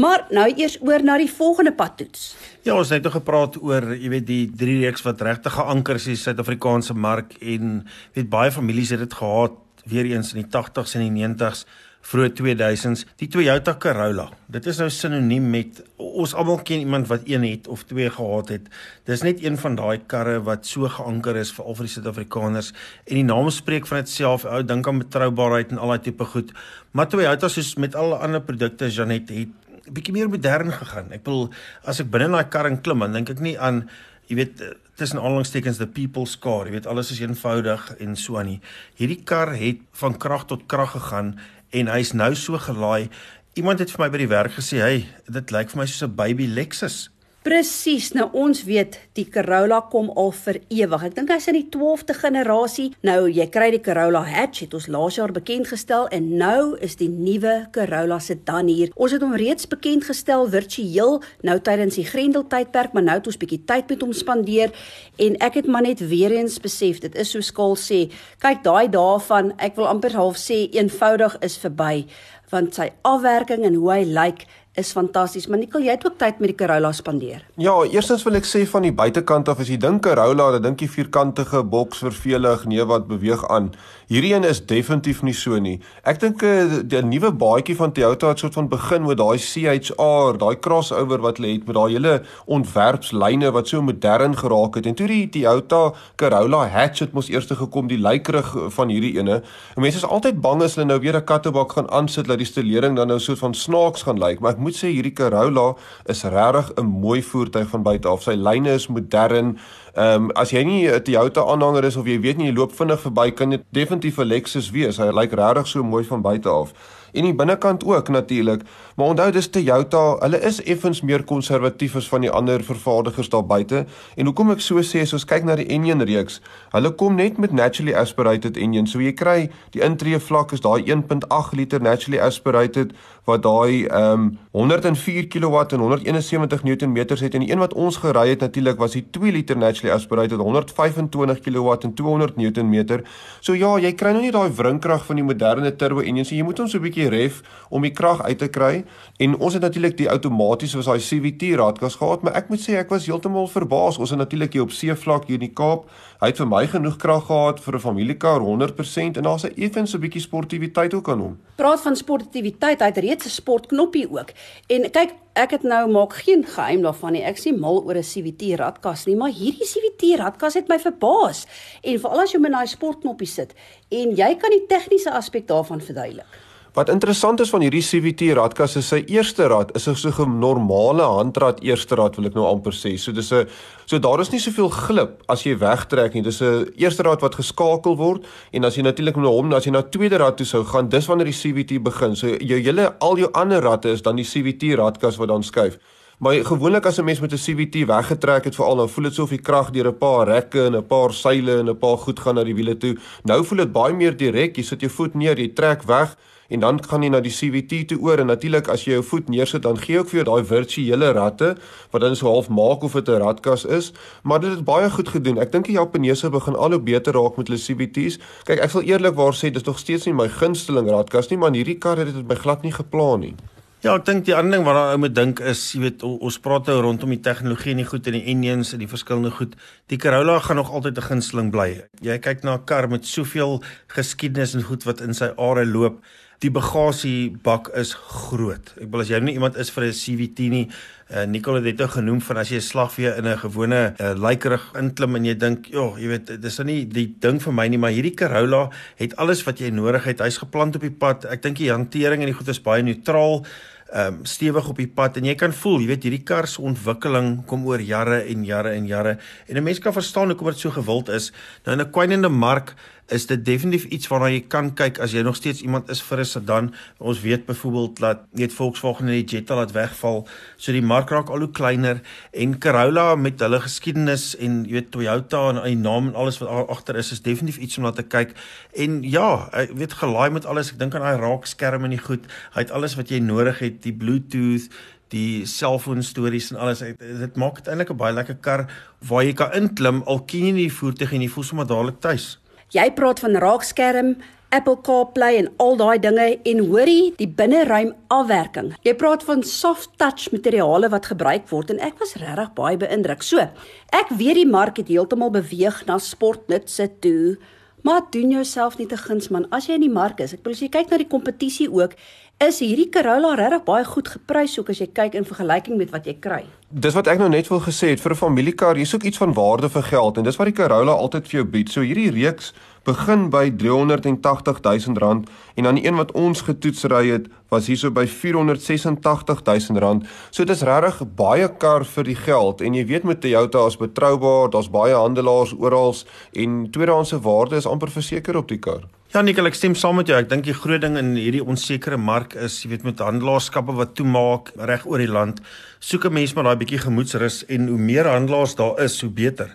Maar 0.00 0.24
nou 0.30 0.46
eers 0.56 0.78
oor 0.80 1.04
na 1.04 1.18
die 1.20 1.30
volgende 1.30 1.72
padtoets. 1.76 2.32
Ja, 2.64 2.76
ons 2.78 2.92
het 2.94 3.04
nou 3.04 3.12
gepraat 3.12 3.58
oor, 3.60 3.92
jy 3.94 4.08
weet, 4.12 4.26
die 4.26 4.44
drie 4.56 4.78
reeks 4.84 5.04
wat 5.04 5.20
regtig 5.20 5.52
geanker 5.52 6.00
is 6.00 6.08
in 6.08 6.16
die 6.16 6.22
Suid-Afrikaanse 6.22 6.94
mark 6.94 7.36
en 7.40 7.82
weet 8.16 8.30
baie 8.32 8.52
families 8.52 8.94
het 8.94 9.04
dit 9.04 9.14
gehad 9.20 9.58
weer 9.84 10.06
eens 10.12 10.32
in 10.34 10.44
die 10.44 10.50
80s 10.50 10.94
en 10.96 11.08
die 11.08 11.24
90s 11.26 11.66
vroeë 12.02 12.32
2000s, 12.34 13.04
die 13.20 13.28
Toyota 13.30 13.76
Corolla. 13.78 14.26
Dit 14.50 14.66
is 14.70 14.80
nou 14.82 14.88
sinoniem 14.90 15.44
met 15.52 15.78
ons 16.02 16.34
almal 16.34 16.58
ken 16.66 16.82
iemand 16.82 17.06
wat 17.10 17.28
een 17.30 17.44
het 17.46 17.68
of 17.70 17.84
twee 17.86 18.10
gehad 18.10 18.50
het. 18.50 18.66
Dis 19.08 19.22
net 19.22 19.42
een 19.44 19.58
van 19.60 19.78
daai 19.78 20.02
karre 20.10 20.40
wat 20.42 20.66
so 20.66 20.90
geanker 20.90 21.38
is 21.38 21.52
vir 21.54 21.68
al 21.70 21.78
die 21.78 21.92
Suid-Afrikaners 21.94 22.72
en 23.06 23.20
die 23.20 23.26
naam 23.26 23.50
spreek 23.54 23.86
van 23.86 24.02
ditself. 24.02 24.46
Ou 24.50 24.62
dink 24.66 24.88
aan 24.88 25.02
betroubaarheid 25.04 25.70
en 25.70 25.82
al 25.82 25.94
daai 25.94 26.06
tipe 26.08 26.26
goed. 26.34 26.50
Maar 26.90 27.08
Toyota 27.12 27.48
soos 27.48 27.76
met 27.78 27.94
alle 27.94 28.18
ander 28.18 28.42
produkte 28.42 28.90
Janet 28.90 29.30
het 29.30 29.61
bietjie 29.90 30.14
meer 30.14 30.30
modern 30.30 30.72
gegaan. 30.72 31.12
Ek 31.12 31.24
bedoel 31.26 31.50
as 31.88 32.00
ek 32.00 32.10
binne 32.12 32.30
in 32.30 32.36
daai 32.36 32.50
kar 32.50 32.68
klim, 32.82 33.04
dan 33.04 33.12
dink 33.18 33.30
ek 33.34 33.42
nie 33.44 33.58
aan 33.58 33.88
jy 34.30 34.38
weet 34.38 34.62
tussen 34.96 35.18
aanhalingstekens 35.18 35.80
the 35.80 35.86
people's 35.86 36.36
car. 36.38 36.68
Jy 36.68 36.76
weet 36.76 36.88
alles 36.90 37.10
is 37.14 37.20
eenvoudig 37.22 37.88
en 37.98 38.16
so 38.16 38.38
aan 38.40 38.52
nie. 38.52 38.60
Hierdie 39.00 39.22
kar 39.26 39.54
het 39.56 39.82
van 39.98 40.16
krag 40.18 40.46
tot 40.50 40.68
krag 40.70 40.94
gegaan 40.94 41.34
en 41.72 41.90
hy's 41.90 42.12
nou 42.16 42.32
so 42.38 42.60
gelaai. 42.60 43.10
Iemand 43.58 43.82
het 43.82 43.92
vir 43.92 44.04
my 44.04 44.10
by 44.12 44.20
die 44.22 44.32
werk 44.32 44.54
gesê, 44.56 44.80
"Hey, 44.80 45.08
dit 45.28 45.50
lyk 45.50 45.70
vir 45.70 45.78
my 45.78 45.86
soos 45.86 46.08
'n 46.08 46.14
baby 46.14 46.46
Lexus." 46.46 47.11
Presies. 47.42 48.12
Nou 48.14 48.28
ons 48.38 48.60
weet 48.62 49.00
die 49.18 49.24
Corolla 49.26 49.80
kom 49.90 50.12
al 50.14 50.28
vir 50.44 50.60
ewig. 50.70 51.06
Ek 51.08 51.14
dink 51.16 51.30
hy's 51.32 51.48
in 51.50 51.56
die 51.56 51.64
12de 51.74 52.14
generasie. 52.14 52.84
Nou 53.02 53.24
jy 53.26 53.48
kry 53.50 53.72
die 53.74 53.80
Corolla 53.82 54.20
hatch 54.22 54.60
het 54.62 54.76
ons 54.78 54.86
laas 54.86 55.16
jaar 55.18 55.32
bekend 55.34 55.66
gestel 55.66 56.06
en 56.14 56.28
nou 56.38 56.76
is 56.86 56.94
die 57.00 57.08
nuwe 57.10 57.56
Corolla 57.74 58.20
sedan 58.22 58.70
hier. 58.70 58.92
Ons 58.94 59.16
het 59.16 59.24
hom 59.26 59.34
reeds 59.34 59.66
bekend 59.66 60.06
gestel 60.06 60.46
virtueel 60.52 61.18
nou 61.42 61.56
tydens 61.58 61.98
die 61.98 62.06
Grendel 62.06 62.46
tydperk, 62.46 62.94
maar 62.94 63.08
nou 63.08 63.18
het 63.18 63.26
ons 63.32 63.40
bietjie 63.42 63.64
tyd 63.66 63.90
met 63.90 64.06
hom 64.06 64.14
spandeer 64.14 64.70
en 65.18 65.40
ek 65.42 65.58
het 65.58 65.66
maar 65.66 65.82
net 65.82 66.04
weer 66.12 66.30
eens 66.36 66.60
besef, 66.62 67.02
dit 67.02 67.18
is 67.18 67.34
so 67.34 67.42
skaal 67.42 67.74
sê, 67.74 68.04
kyk 68.38 68.62
daai 68.62 68.86
dae 68.92 69.18
van 69.26 69.50
ek 69.58 69.74
wil 69.80 69.90
amper 69.90 70.14
half 70.14 70.38
sê 70.38 70.68
eenvoudig 70.70 71.40
is 71.42 71.58
verby 71.58 72.04
want 72.52 72.76
sy 72.76 72.90
afwerking 73.08 73.64
en 73.66 73.78
hoe 73.80 73.90
hy 73.94 74.02
lyk 74.06 74.44
is 74.74 74.92
fantasties. 74.92 75.46
Maar 75.46 75.58
Nicole, 75.58 75.84
jy 75.84 75.96
het 75.96 76.06
ook 76.06 76.16
tyd 76.20 76.38
met 76.40 76.52
die 76.52 76.56
Corolla 76.56 76.92
spandeer. 76.96 77.44
Ja, 77.60 77.74
eerstens 77.92 78.22
wil 78.24 78.38
ek 78.38 78.46
sê 78.48 78.62
van 78.68 78.86
die 78.86 78.92
buitekant 78.96 79.50
af 79.52 79.60
as 79.60 79.68
jy 79.68 79.76
dink 79.80 80.00
Corolla, 80.06 80.48
dan 80.54 80.70
dink 80.70 80.84
jy 80.84 80.88
vierkantige 80.88 81.60
boks 81.68 82.00
vervelig, 82.06 82.64
nee 82.70 82.86
wat 82.88 83.04
beweeg 83.10 83.44
aan. 83.52 83.72
Hierdie 84.12 84.32
een 84.34 84.44
is 84.48 84.62
definitief 84.68 85.22
nie 85.24 85.34
so 85.36 85.56
nie. 85.60 85.78
Ek 86.08 86.18
dink 86.20 86.42
uh, 86.44 86.80
die 86.88 87.02
nuwe 87.04 87.30
baadjie 87.36 87.76
van 87.78 87.92
Toyota 87.96 88.32
het 88.32 88.42
soort 88.42 88.56
van 88.58 88.70
begin 88.72 89.04
met 89.06 89.20
daai 89.20 89.36
CHR, 89.40 90.40
daai 90.40 90.56
crossover 90.60 91.20
wat 91.24 91.40
hulle 91.40 91.52
het 91.54 91.68
met 91.68 91.76
daai 91.76 91.94
hele 91.94 92.14
ontwerpslyne 92.44 93.52
wat 93.56 93.68
so 93.72 93.84
modern 93.84 94.36
geraak 94.40 94.80
het. 94.80 94.88
En 94.88 94.96
toe 94.96 95.08
die 95.08 95.28
Toyota 95.36 95.82
Corolla 96.20 96.64
hatch 96.72 97.04
het 97.04 97.12
mos 97.16 97.28
eers 97.32 97.48
gekom, 97.52 97.88
die 97.92 98.00
lykerig 98.00 98.52
van 98.76 98.92
hierdie 98.92 99.14
ene. 99.20 99.42
En 99.76 99.84
mense 99.84 100.00
is 100.00 100.08
altyd 100.08 100.40
bang 100.44 100.64
as 100.64 100.76
hulle 100.76 100.88
nou 100.88 101.00
weer 101.00 101.16
'n 101.16 101.24
kattebak 101.28 101.72
gaan 101.76 101.90
aansit 101.90 102.28
dat 102.28 102.38
die 102.40 102.48
stelering 102.48 102.96
dan 102.96 103.08
nou 103.08 103.20
soort 103.20 103.38
van 103.38 103.54
snaaks 103.54 104.02
gaan 104.08 104.18
lyk, 104.18 104.40
maar 104.40 104.52
ek 104.52 104.61
moet 104.62 104.78
sê 104.78 104.92
hierdie 104.94 105.14
Corolla 105.18 105.74
is 106.06 106.24
regtig 106.24 106.72
'n 106.78 106.86
mooi 106.86 107.22
voertuig 107.22 107.68
van 107.68 107.82
buite 107.82 108.08
af. 108.08 108.22
Sy 108.22 108.34
lyne 108.38 108.74
is 108.74 108.88
modern. 108.88 109.58
Ehm 109.94 110.24
um, 110.24 110.30
as 110.34 110.50
jy 110.50 110.64
nie 110.64 110.88
'n 110.88 111.02
Toyota 111.02 111.42
aanhanger 111.42 111.84
is 111.84 111.96
of 111.96 112.06
jy 112.06 112.20
weet 112.20 112.36
nie 112.38 112.46
jy 112.46 112.54
loop 112.54 112.72
vinnig 112.72 113.00
verby 113.00 113.30
kan 113.30 113.50
dit 113.50 113.62
definitief 113.70 114.18
'n 114.18 114.26
Lexus 114.26 114.70
wees. 114.70 114.96
Hy 114.96 115.10
lyk 115.12 115.32
regtig 115.32 115.66
so 115.66 115.82
mooi 115.82 116.04
van 116.04 116.22
buite 116.22 116.48
af 116.48 116.72
en 117.12 117.26
die 117.28 117.34
binnekant 117.34 117.84
ook 117.84 118.08
natuurlik. 118.08 118.62
Maar 118.96 119.06
onthou 119.06 119.30
dis 119.32 119.48
Toyota, 119.50 120.16
hulle 120.18 120.40
is 120.40 120.62
effens 120.62 121.00
meer 121.00 121.24
konservatief 121.24 121.96
as 121.96 122.08
van 122.08 122.24
die 122.24 122.30
ander 122.30 122.64
vervaardigers 122.64 123.28
daar 123.28 123.46
buite. 123.46 123.84
En 124.16 124.26
hoekom 124.26 124.52
ek 124.54 124.64
so 124.64 124.80
sê 124.84 125.04
as 125.04 125.12
ons 125.16 125.26
kyk 125.28 125.44
na 125.48 125.56
die 125.60 125.68
Enjin 125.72 126.04
reeks, 126.08 126.40
hulle 126.72 126.92
kom 126.96 127.16
net 127.20 127.38
met 127.38 127.52
naturally 127.52 127.94
aspirated 127.94 128.56
engine. 128.56 128.88
So 128.88 129.00
jy 129.00 129.12
kry 129.16 129.38
die 129.76 129.84
intree 129.84 130.20
vlak 130.20 130.52
is 130.56 130.64
daai 130.64 130.84
1.8 130.88 131.56
liter 131.56 131.80
naturally 131.80 132.20
aspirated 132.20 132.96
wat 133.24 133.42
daai 133.42 133.86
ehm 133.86 134.12
um, 134.12 134.38
104 134.52 135.28
kW 135.32 135.60
en 135.72 135.80
171 135.80 136.62
Nm 136.62 136.96
het 136.96 137.34
en 137.34 137.40
die 137.40 137.50
een 137.50 137.58
wat 137.58 137.72
ons 137.72 137.96
gery 137.96 138.28
het 138.28 138.40
natuurlik 138.40 138.78
was 138.78 138.92
die 138.92 139.04
2 139.10 139.32
liter 139.32 139.56
naturally 139.56 139.94
aspirated 139.94 140.38
125 140.38 141.40
kW 141.40 141.76
en 141.80 141.94
200 141.94 142.36
Nm. 142.36 143.00
So 143.40 143.54
ja, 143.54 143.78
jy 143.78 143.94
kry 143.94 144.12
nou 144.12 144.20
nie 144.20 144.32
daai 144.34 144.50
wrinkrag 144.52 145.06
van 145.06 145.16
die 145.16 145.24
moderne 145.24 145.72
turbo 145.76 146.00
engine. 146.00 146.24
So 146.24 146.34
jy 146.34 146.42
moet 146.42 146.58
hom 146.58 146.68
so 146.68 146.78
'n 146.78 146.82
bietjie 146.82 147.08
ref 147.08 147.42
om 147.70 147.82
die 147.82 147.90
krag 147.90 148.22
uit 148.22 148.38
te 148.38 148.48
kry 148.48 148.84
en 149.18 149.38
ons 149.38 149.54
het 149.54 149.62
natuurlik 149.62 149.96
die 149.96 150.10
outomatiese 150.10 150.76
was 150.76 150.86
daai 150.86 151.00
CVT 151.00 151.56
raadkas 151.56 151.96
gehad, 151.96 152.22
maar 152.22 152.34
ek 152.34 152.48
moet 152.48 152.60
sê 152.60 152.76
ek 152.76 152.90
was 152.90 153.06
heeltemal 153.06 153.48
verbaas. 153.48 153.98
Ons 153.98 154.10
het 154.10 154.18
natuurlik 154.18 154.52
hier 154.52 154.62
op 154.62 154.70
seevlak 154.70 155.24
hier 155.26 155.40
in 155.40 155.46
die 155.46 155.54
Kaap, 155.54 155.88
hy 156.20 156.26
het 156.26 156.36
vir 156.36 156.46
my 156.46 156.66
genoeg 156.66 156.96
krag 156.96 157.26
gehad 157.26 157.60
vir 157.60 157.74
'n 157.74 157.80
familiekar 157.80 158.40
100% 158.40 159.16
en 159.16 159.22
daar's 159.22 159.44
'n 159.44 159.54
effens 159.56 159.94
'n 159.94 160.00
bietjie 160.00 160.20
sportiwiteit 160.20 160.94
ook 160.94 161.08
aan 161.08 161.20
hom. 161.20 161.38
Praat 161.56 161.80
van 161.80 161.96
sportiwiteit, 161.96 162.80
hy 162.80 162.86
het 162.86 162.98
reeds 163.12 163.26
'n 163.26 163.28
sportknoppie 163.40 164.10
ook. 164.10 164.30
En 164.66 164.90
kyk, 164.90 165.10
ek 165.32 165.50
het 165.50 165.62
nou 165.62 165.90
maak 165.90 166.12
geen 166.12 166.44
geheim 166.46 166.82
daarvan 166.82 167.12
nie. 167.12 167.22
Ek 167.22 167.36
sien 167.36 167.58
mal 167.58 167.82
oor 167.84 167.96
'n 167.96 168.02
CVT 168.02 168.56
radkas 168.56 169.06
nie, 169.06 169.16
maar 169.16 169.30
hierdie 169.30 169.66
CVT 169.66 170.18
radkas 170.18 170.54
het 170.54 170.68
my 170.68 170.78
verbaas. 170.78 171.46
En 171.82 172.00
veral 172.00 172.20
as 172.20 172.32
jy 172.32 172.38
met 172.38 172.52
daai 172.52 172.66
sportknoppie 172.66 173.26
sit 173.26 173.54
en 173.88 174.16
jy 174.16 174.36
kan 174.36 174.50
die 174.50 174.66
tegniese 174.66 175.10
aspek 175.10 175.46
daarvan 175.46 175.80
verduidelik. 175.80 176.51
Wat 176.72 176.88
interessant 176.88 177.40
is 177.44 177.50
van 177.52 177.60
hierdie 177.60 177.82
CVT 177.84 178.30
radkas 178.38 178.78
is 178.80 178.86
sy 178.88 179.02
eerste 179.12 179.44
rad 179.52 179.74
is 179.76 179.86
'n 179.88 179.94
so 179.94 180.08
'n 180.24 180.38
normale 180.40 181.02
handrad 181.02 181.60
eerste 181.60 181.94
rad 181.94 182.16
wil 182.16 182.24
ek 182.24 182.34
nou 182.34 182.46
amper 182.46 182.72
sê. 182.72 182.98
So 182.98 183.12
dis 183.12 183.30
'n 183.30 183.46
so 183.84 183.98
daar 183.98 184.20
is 184.20 184.30
nie 184.30 184.40
soveel 184.40 184.70
glip 184.70 185.22
as 185.28 185.42
jy 185.42 185.58
wegtrek 185.58 186.14
nie. 186.14 186.22
Dis 186.22 186.40
'n 186.40 186.72
eerste 186.76 187.02
rad 187.02 187.20
wat 187.20 187.34
geskakel 187.34 187.96
word 187.96 188.24
en 188.52 188.64
as 188.64 188.76
jy 188.76 188.82
natuurlik 188.82 189.16
met 189.16 189.26
hom 189.26 189.52
as 189.52 189.66
jy 189.66 189.70
na 189.70 189.82
tweede 189.82 190.16
rad 190.16 190.36
toe 190.38 190.46
sou 190.46 190.64
gaan, 190.64 190.88
dis 190.88 191.06
wanneer 191.06 191.26
die 191.26 191.40
CVT 191.42 191.82
begin. 191.82 192.16
So 192.16 192.26
jou 192.26 192.58
hele 192.58 192.94
al 193.00 193.18
jou 193.18 193.30
ander 193.32 193.60
radde 193.60 193.90
is 193.90 194.00
dan 194.00 194.16
die 194.16 194.24
CVT 194.24 194.74
radkas 194.74 195.18
wat 195.18 195.28
dan 195.28 195.42
skuif. 195.42 195.76
Maar 196.20 196.42
gewoonlik 196.42 196.86
as 196.86 196.98
'n 196.98 197.04
mens 197.04 197.20
met 197.20 197.32
'n 197.32 197.36
CVT 197.36 197.84
weggetrek 197.84 198.44
het 198.44 198.54
veral 198.54 198.76
dan 198.76 198.88
voel 198.88 199.04
dit 199.04 199.14
so 199.14 199.24
of 199.24 199.28
die 199.28 199.42
krag 199.42 199.70
deur 199.72 199.88
'n 199.88 199.98
paar 199.98 200.26
rekke 200.26 200.64
en 200.64 200.76
'n 200.76 200.86
paar 200.86 201.12
seile 201.12 201.58
en 201.58 201.68
'n 201.68 201.78
paar 201.78 201.98
goed 201.98 202.18
gaan 202.18 202.34
na 202.36 202.44
die 202.44 202.54
wiele 202.54 202.78
toe. 202.78 202.96
Nou 203.24 203.44
voel 203.44 203.58
dit 203.58 203.72
baie 203.72 203.92
meer 203.92 204.16
direk. 204.16 204.56
Jy 204.56 204.62
sit 204.62 204.80
jou 204.80 204.90
voet 204.90 205.14
neer, 205.14 205.38
jy 205.38 205.52
trek 205.52 205.82
weg 205.82 206.16
en 206.48 206.60
dan 206.60 206.80
gaan 206.84 207.02
jy 207.02 207.10
na 207.12 207.20
die 207.20 207.32
CVT 207.32 207.88
toe 207.88 207.98
oor 208.00 208.18
en 208.18 208.26
natuurlik 208.26 208.68
as 208.68 208.84
jy 208.84 208.96
jou 208.96 209.02
voet 209.02 209.28
neersit 209.28 209.62
dan 209.62 209.78
gee 209.78 209.98
ook 209.98 210.08
vir 210.08 210.22
jou 210.22 210.26
daai 210.30 210.44
virtuele 210.44 211.12
ratte 211.12 211.54
wat 211.92 212.00
dan 212.02 212.16
so 212.16 212.26
half 212.26 212.48
maak 212.48 212.82
of 212.82 212.92
dit 212.92 213.08
'n 213.08 213.22
ratkas 213.22 213.64
is. 213.64 213.92
Maar 214.22 214.40
dit 214.40 214.50
het 214.50 214.64
baie 214.64 214.90
goed 214.90 215.08
gedoen. 215.08 215.38
Ek 215.38 215.52
dink 215.52 215.64
die 215.66 215.78
Japaneese 215.78 216.30
begin 216.30 216.56
al 216.56 216.70
hoe 216.70 216.80
beter 216.80 217.12
raak 217.12 217.36
met 217.36 217.48
hulle 217.48 217.60
CVT's 217.60 218.18
kyk 218.44 218.58
ek 218.58 218.70
sal 218.70 218.82
eerlikwaar 218.82 219.34
sê 219.34 219.50
dis 219.50 219.64
nog 219.64 219.78
steeds 219.78 220.06
nie 220.06 220.14
my 220.14 220.28
gunsteling 220.28 220.88
ratkas 220.88 221.30
nie 221.30 221.38
maar 221.38 221.52
hierdie 221.52 221.78
kar 221.78 221.96
het 221.96 222.14
dit 222.14 222.28
my 222.28 222.34
glad 222.34 222.62
nie 222.62 222.72
geplan 222.72 223.20
nie. 223.20 223.34
Ja, 223.82 223.96
ek 223.98 224.04
dink 224.06 224.28
die 224.28 224.34
ander 224.38 224.54
ding 224.54 224.62
waarna 224.62 224.92
ou 224.94 224.98
moet 225.02 225.14
dink 225.16 225.40
is, 225.42 225.58
jy 225.74 225.80
weet, 225.82 226.02
ons 226.06 226.36
praat 226.38 226.68
nou 226.70 226.76
rondom 226.84 227.10
die 227.10 227.18
tegnologie 227.18 227.72
en 227.72 227.80
die 227.80 227.86
goed 227.88 228.06
en 228.06 228.14
die 228.14 228.28
engines 228.30 228.70
en 228.76 228.78
die 228.78 228.86
verskillende 228.86 229.32
goed. 229.34 229.56
Die 229.90 229.98
Corolla 229.98 230.36
gaan 230.44 230.60
nog 230.60 230.70
altyd 230.70 231.00
'n 231.02 231.08
gunsteling 231.08 231.50
bly. 231.50 231.82
Jy 231.98 232.18
kyk 232.22 232.44
na 232.44 232.54
'n 232.54 232.64
kar 232.64 232.86
met 232.88 233.04
soveel 233.04 233.58
geskiedenis 233.88 234.54
en 234.54 234.62
goed 234.62 234.84
wat 234.84 235.00
in 235.00 235.14
sy 235.14 235.34
are 235.36 235.66
loop 235.66 235.98
die 236.42 236.50
bagasiebak 236.50 237.70
is 237.78 237.92
groot. 237.94 238.72
Ek 238.76 238.88
bedoel 238.88 239.04
as 239.04 239.12
jy 239.12 239.20
nie 239.22 239.36
iemand 239.38 239.56
is 239.60 239.70
vir 239.70 239.84
'n 239.84 239.92
CVT 239.94 240.48
nie, 240.50 240.66
uh, 241.10 241.24
Nicole 241.24 241.62
het 241.62 241.64
dit 241.64 241.80
ook 241.80 241.94
genoem 241.98 242.20
van 242.20 242.36
as 242.36 242.50
jy 242.50 242.56
'n 242.56 242.68
slagvee 242.70 243.14
in 243.16 243.26
'n 243.26 243.38
gewone 243.38 243.94
uh, 243.98 244.14
lykerig 244.14 244.64
inklim 244.74 245.16
en 245.16 245.24
jy 245.24 245.34
dink, 245.34 245.66
"Ja, 245.66 245.94
jy 245.98 246.08
weet, 246.08 246.42
dis 246.42 246.58
nou 246.58 246.66
nie 246.66 246.84
die 246.86 247.14
ding 247.20 247.40
vir 247.40 247.52
my 247.52 247.68
nie, 247.68 247.78
maar 247.78 247.90
hierdie 247.90 248.16
Corolla 248.16 248.70
het 248.96 249.16
alles 249.16 249.44
wat 249.44 249.58
jy 249.58 249.70
nodig 249.70 250.04
het. 250.04 250.20
Hy's 250.20 250.38
geplant 250.38 250.74
op 250.74 250.82
die 250.82 250.90
pad. 250.90 251.24
Ek 251.24 251.42
dink 251.42 251.56
die 251.56 251.70
hantering 251.70 252.20
en 252.20 252.26
die 252.26 252.34
goed 252.34 252.48
is 252.48 252.60
baie 252.60 252.82
neutraal 252.82 253.44
ehm 253.92 254.14
um, 254.14 254.24
stewig 254.24 254.68
op 254.68 254.78
die 254.80 254.88
pad 254.88 255.18
en 255.20 255.26
jy 255.28 255.34
kan 255.36 255.52
voel, 255.52 255.82
jy 255.82 255.86
weet 255.90 256.04
hierdie 256.06 256.24
kar 256.24 256.46
se 256.48 256.62
ontwikkeling 256.64 257.42
kom 257.46 257.66
oor 257.68 257.80
jare 257.84 258.22
en 258.24 258.44
jare 258.48 258.70
en 258.72 258.86
jare 258.88 259.18
en 259.48 259.56
'n 259.56 259.62
mens 259.62 259.78
kan 259.78 259.92
verstaan 259.92 260.32
hoekom 260.32 260.46
dit 260.46 260.58
so 260.58 260.70
gewild 260.70 261.08
is. 261.08 261.30
Nou 261.66 261.76
in 261.76 261.84
'n 261.84 261.90
kwynende 261.90 262.28
mark 262.28 262.74
is 263.12 263.26
dit 263.30 263.44
definitief 263.44 263.84
iets 263.92 264.08
waarna 264.10 264.30
jy 264.32 264.40
kan 264.50 264.70
kyk 264.78 264.98
as 265.04 265.12
jy 265.12 265.22
nog 265.26 265.36
steeds 265.36 265.62
iemand 265.62 265.90
is 265.92 266.02
vir 266.02 266.20
'n 266.20 266.24
sedan. 266.24 266.72
Ons 266.98 267.20
weet 267.20 267.46
byvoorbeeld 267.46 268.00
dat 268.00 268.18
net 268.32 268.52
Volkswagen 268.52 269.08
en 269.08 269.12
die 269.12 269.24
Jetta 269.24 269.54
laat 269.54 269.72
wegval, 269.72 270.26
so 270.56 270.72
die 270.72 270.82
mark 270.82 271.10
raak 271.10 271.28
al 271.30 271.38
hoe 271.38 271.50
kleiner 271.50 272.00
en 272.32 272.58
Corolla 272.58 273.14
met 273.14 273.40
hulle 273.40 273.60
geskiedenis 273.60 274.36
en 274.36 274.64
jy 274.64 274.72
weet 274.72 274.90
Toyota 274.90 275.48
en 275.48 275.62
die 275.62 275.76
naam 275.76 276.08
en 276.08 276.14
alles 276.14 276.38
wat 276.38 276.68
agter 276.68 276.96
is, 276.96 277.12
is 277.12 277.22
definitief 277.22 277.58
iets 277.58 277.78
om 277.78 277.84
na 277.84 277.90
te 277.90 278.02
kyk. 278.02 278.34
En 278.74 279.02
ja, 279.02 279.48
ek 279.52 279.70
weet 279.74 279.92
gelaai 279.92 280.30
met 280.30 280.46
alles. 280.46 280.72
Ek 280.72 280.78
dink 280.78 280.94
aan 280.94 281.02
daai 281.02 281.20
raakskerm 281.20 281.84
en 281.84 281.90
die 281.90 281.98
goed. 281.98 282.26
Hy 282.54 282.60
het 282.60 282.70
alles 282.70 282.94
wat 282.94 283.08
jy 283.08 283.18
nodig 283.18 283.58
het, 283.58 283.82
die 283.82 283.92
Bluetooth 283.92 284.68
die 285.12 285.44
selfoon 285.48 286.02
stories 286.02 286.50
en 286.52 286.60
alles 286.62 286.80
dit 286.80 287.40
maak 287.40 287.60
dit 287.60 287.68
eintlik 287.68 287.92
'n 287.92 288.00
baie 288.00 288.14
lekker 288.16 288.38
kar 288.40 288.66
waar 289.08 289.24
jy 289.24 289.32
kan 289.32 289.52
inklim 289.52 290.02
al 290.06 290.24
ken 290.24 290.46
jy 290.46 290.52
nie 290.52 290.68
die 290.68 290.78
voertuig 290.78 291.12
en 291.12 291.22
jy 291.22 291.28
voel 291.28 291.44
sommer 291.44 291.66
dadelik 291.66 292.00
tuis. 292.00 292.38
Jy 292.72 292.86
praat 292.96 293.18
van 293.20 293.34
raakskerm, 293.36 294.14
Apple 294.48 294.78
CarPlay 294.80 295.36
en 295.36 295.50
al 295.60 295.74
daai 295.76 295.98
dinge 296.00 296.24
en 296.48 296.60
hoorie 296.70 297.10
die 297.18 297.26
binneruim 297.28 297.90
afwerking. 298.08 298.70
Jy 298.80 298.94
praat 298.96 299.26
van 299.28 299.42
soft 299.44 299.90
touch 300.00 300.30
materiale 300.32 300.88
wat 300.88 301.10
gebruik 301.10 301.44
word 301.50 301.74
en 301.74 301.82
ek 301.84 302.00
was 302.00 302.14
regtig 302.22 302.54
baie 302.56 302.78
beïndruk. 302.80 303.20
So, 303.28 303.44
ek 303.92 304.14
weet 304.16 304.40
die 304.40 304.48
mark 304.48 304.80
het 304.80 304.88
heeltemal 304.88 305.34
beweeg 305.34 305.82
na 305.84 305.98
sportnutse 306.00 306.88
toe. 307.04 307.36
Maar 307.84 308.08
doen 308.14 308.32
jouself 308.38 308.80
nie 308.80 308.88
te 308.88 308.96
guns 308.96 309.28
man 309.28 309.44
as 309.52 309.68
jy 309.68 309.76
in 309.76 309.84
die 309.90 309.92
mark 309.92 310.24
is. 310.24 310.32
Ek 310.32 310.40
bedoel 310.40 310.56
as 310.56 310.64
jy 310.64 310.72
kyk 310.72 310.88
na 310.94 311.02
die 311.02 311.10
kompetisie 311.12 311.68
ook, 311.68 311.98
is 312.40 312.64
hierdie 312.64 312.88
Corolla 312.94 313.34
regtig 313.36 313.68
baie 313.68 313.84
goed 313.84 314.08
geprys 314.16 314.56
ook 314.56 314.72
as 314.72 314.80
jy 314.80 314.88
kyk 314.96 315.20
in 315.20 315.28
vergelyking 315.28 315.76
met 315.76 315.92
wat 315.92 316.08
jy 316.08 316.16
kry. 316.24 316.46
Dis 316.72 316.94
wat 316.96 317.04
ek 317.12 317.18
nou 317.20 317.26
net 317.28 317.50
wil 317.52 317.60
gesê 317.60 317.90
het 317.92 318.00
vir 318.00 318.12
'n 318.12 318.16
familiekar, 318.16 318.78
jy 318.78 318.84
soek 318.84 319.02
iets 319.04 319.18
van 319.18 319.34
waarde 319.34 319.68
vir 319.68 319.82
geld 319.82 320.16
en 320.16 320.24
dis 320.24 320.36
wat 320.36 320.46
die 320.46 320.54
Corolla 320.56 320.92
altyd 320.92 321.28
vir 321.28 321.40
jou 321.40 321.44
bied. 321.44 321.68
So 321.68 321.80
hierdie 321.80 322.10
reeks 322.10 322.54
begin 322.84 323.28
by 323.28 323.50
380 323.50 324.60
000 324.62 324.96
rand 324.96 325.28
en 325.54 325.64
dan 325.64 325.74
die 325.74 325.84
een 325.86 325.96
wat 325.96 326.12
ons 326.12 326.40
getoets 326.40 326.84
ry 326.84 327.10
het 327.10 327.26
was 327.50 327.66
hierso 327.66 327.90
by 327.90 328.06
486 328.06 329.42
000 329.44 329.78
rand. 329.80 330.06
So 330.30 330.44
dit 330.44 330.56
is 330.56 330.62
regtig 330.62 331.14
baie 331.14 331.48
kar 331.58 331.84
vir 331.84 332.04
die 332.04 332.16
geld 332.16 332.62
en 332.62 332.74
jy 332.74 332.86
weet 332.86 333.04
met 333.04 333.20
Toyota 333.20 333.66
is 333.66 333.76
betroubaar, 333.76 334.50
daar's 334.50 334.70
baie 334.70 334.94
handelaars 334.94 335.52
oral 335.58 335.94
en 336.32 336.70
tweedehandse 336.70 337.20
waarde 337.20 337.56
is 337.56 337.66
amper 337.66 337.90
verseker 337.90 338.36
op 338.36 338.48
die 338.48 338.58
kar. 338.58 338.88
Ja 339.12 339.20
Nikkel, 339.20 339.44
ek 339.44 339.56
stem 339.58 339.74
saam 339.76 339.98
met 340.00 340.08
jou. 340.08 340.16
Ek 340.16 340.30
dink 340.30 340.46
die 340.46 340.54
groot 340.56 340.80
ding 340.80 340.94
in 340.96 341.10
hierdie 341.18 341.42
onsekere 341.44 341.98
mark 342.00 342.32
is, 342.46 342.54
jy 342.62 342.70
weet 342.70 342.86
met 342.86 343.02
handelaarskappe 343.04 343.74
wat 343.76 343.92
toemaak 343.98 344.48
reg 344.70 344.86
oor 344.88 345.04
die 345.04 345.10
land, 345.10 345.42
soek 345.84 346.06
'n 346.08 346.16
mens 346.16 346.32
maar 346.32 346.48
daai 346.48 346.62
bietjie 346.62 346.80
gemoedsrus 346.80 347.44
en 347.52 347.68
hoe 347.68 347.76
meer 347.76 348.08
handelaars 348.08 348.56
daar 348.56 348.80
is, 348.80 348.96
hoe 349.04 349.12
beter 349.12 349.52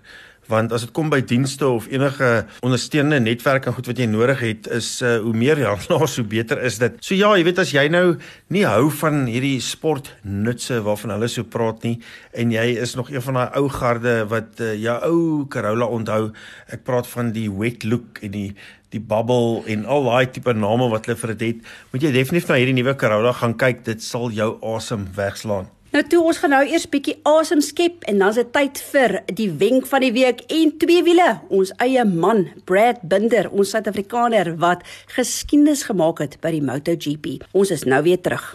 want 0.52 0.72
as 0.72 0.86
dit 0.86 0.94
kom 0.96 1.10
by 1.12 1.20
dienste 1.28 1.68
of 1.68 1.88
enige 1.92 2.46
ondersteunende 2.66 3.20
netwerk 3.20 3.68
en 3.68 3.76
goed 3.76 3.90
wat 3.92 4.00
jy 4.00 4.08
nodig 4.10 4.44
het 4.46 4.70
is 4.78 4.90
uh, 5.04 5.18
hoe 5.24 5.34
meer 5.36 5.60
handelaars 5.68 6.18
hoe 6.22 6.28
beter 6.28 6.62
is 6.64 6.80
dit. 6.80 6.98
So 7.04 7.18
ja, 7.18 7.34
jy 7.38 7.46
weet 7.48 7.62
as 7.64 7.74
jy 7.76 7.88
nou 7.92 8.18
nie 8.54 8.64
hou 8.68 8.88
van 9.02 9.26
hierdie 9.28 9.60
sportnutse 9.64 10.80
waarvan 10.86 11.16
hulle 11.18 11.30
so 11.32 11.48
praat 11.48 11.84
nie 11.88 11.98
en 12.38 12.54
jy 12.56 12.66
is 12.80 12.96
nog 13.00 13.12
een 13.12 13.24
van 13.28 13.42
daai 13.42 13.60
ou 13.60 13.68
garde 13.74 14.16
wat 14.32 14.64
uh, 14.64 14.74
jou 14.80 14.98
ou 15.10 15.20
Corolla 15.52 15.90
onthou. 16.00 16.32
Ek 16.72 16.86
praat 16.88 17.10
van 17.12 17.34
die 17.36 17.50
wet 17.52 17.88
look 17.88 18.24
en 18.24 18.36
die 18.36 18.50
die 18.96 19.02
bubble 19.04 19.64
en 19.68 19.86
al 19.86 20.06
daai 20.08 20.30
tipe 20.32 20.54
name 20.54 20.90
wat 20.92 21.08
hulle 21.08 21.20
vir 21.20 21.34
dit 21.36 21.48
het. 21.48 21.74
Moet 21.94 22.08
jy 22.08 22.14
definitief 22.16 22.52
na 22.52 22.60
hierdie 22.62 22.78
nuwe 22.78 22.96
Corolla 23.00 23.34
gaan 23.36 23.58
kyk. 23.60 23.84
Dit 23.88 24.06
sal 24.06 24.32
jou 24.36 24.56
asem 24.76 25.08
wegslaan. 25.18 25.68
Nou 25.96 26.04
toe 26.04 26.20
ons 26.30 26.40
gaan 26.44 26.52
nou 26.52 26.64
eers 26.68 26.84
bietjie 26.92 27.16
asem 27.26 27.62
skep 27.64 28.04
en 28.12 28.20
dan 28.20 28.34
is 28.34 28.40
dit 28.42 28.50
tyd 28.54 28.82
vir 28.92 29.16
die 29.40 29.48
wenk 29.62 29.88
van 29.88 30.04
die 30.04 30.12
week 30.14 30.44
en 30.52 30.74
twee 30.84 31.04
wiele. 31.08 31.30
Ons 31.48 31.72
eie 31.84 32.04
man, 32.06 32.50
Brad 32.68 33.02
Binder, 33.08 33.48
ons 33.50 33.72
Suid-Afrikaner 33.74 34.54
wat 34.62 34.84
geskiedenis 35.16 35.88
gemaak 35.88 36.22
het 36.26 36.42
by 36.44 36.54
die 36.60 36.66
MotoGP. 36.66 37.38
Ons 37.56 37.72
is 37.74 37.88
nou 37.88 38.04
weer 38.06 38.20
terug. 38.22 38.52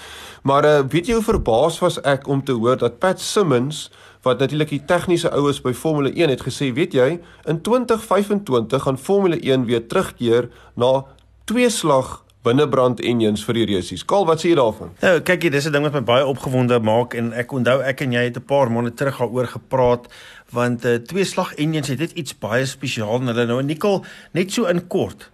Maar 0.43 0.67
uh, 0.67 0.73
weet 0.91 1.07
jy 1.07 1.21
hoe 1.21 1.29
verbaas 1.29 1.79
was 1.85 2.01
ek 2.03 2.27
om 2.27 2.43
te 2.43 2.59
hoor 2.59 2.83
dat 2.83 2.99
Pat 2.99 3.23
Simmons 3.23 3.85
wat 4.27 4.43
natuurlik 4.43 4.75
die 4.75 4.83
tegniese 4.91 5.31
oues 5.31 5.63
by 5.63 5.71
Formule 5.71 6.11
1 6.11 6.35
het 6.35 6.43
gesê, 6.49 6.73
weet 6.75 6.99
jy, 6.99 7.09
in 7.47 7.63
2025 7.63 8.89
gaan 8.89 8.99
Formule 8.99 9.39
1 9.39 9.71
weer 9.71 9.87
terugkeer 9.87 10.51
na 10.75 11.05
twee-slag 11.47 12.24
binnebrand 12.45 13.01
engines 13.01 13.45
vir 13.47 13.59
die 13.61 13.67
resies. 13.73 14.05
Kaal, 14.05 14.27
wat 14.29 14.43
sê 14.43 14.51
jy 14.53 14.59
daarvan? 14.59 14.93
Nou, 15.03 15.15
kyk 15.27 15.47
jy, 15.47 15.51
dis 15.51 15.67
'n 15.67 15.73
ding 15.73 15.85
wat 15.87 15.97
my 15.97 16.05
baie 16.05 16.27
opgewonde 16.27 16.79
maak 16.81 17.15
en 17.15 17.33
ek 17.33 17.53
onthou 17.53 17.81
ek 17.83 18.03
en 18.03 18.13
jy 18.13 18.25
het 18.29 18.37
'n 18.37 18.45
paar 18.45 18.71
maande 18.71 18.95
terug 18.95 19.19
daaroor 19.19 19.47
gepraat 19.47 20.09
want 20.53 20.85
uh, 20.85 20.97
twee 20.97 21.25
slag 21.25 21.55
engines 21.55 21.89
het 21.89 21.99
net 21.99 22.13
iets 22.13 22.39
baie 22.39 22.67
spesiaal 22.67 23.21
in 23.21 23.27
hulle. 23.27 23.47
Nou, 23.47 23.63
Nicole, 23.63 24.03
net 24.33 24.53
so 24.53 24.65
in 24.67 24.87
kort. 24.87 25.31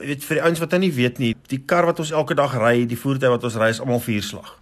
Jy 0.00 0.06
weet 0.06 0.24
vir 0.24 0.36
die 0.36 0.42
ouens 0.42 0.58
wat 0.58 0.70
nou 0.70 0.80
nie 0.80 0.92
weet 0.92 1.18
nie, 1.18 1.34
die 1.46 1.62
kar 1.62 1.86
wat 1.86 1.98
ons 1.98 2.10
elke 2.10 2.34
dag 2.34 2.56
ry, 2.58 2.86
die 2.86 2.98
voertuig 2.98 3.30
wat 3.30 3.44
ons 3.44 3.56
ry 3.56 3.68
is 3.68 3.80
almal 3.80 4.00
vierslag. 4.00 4.56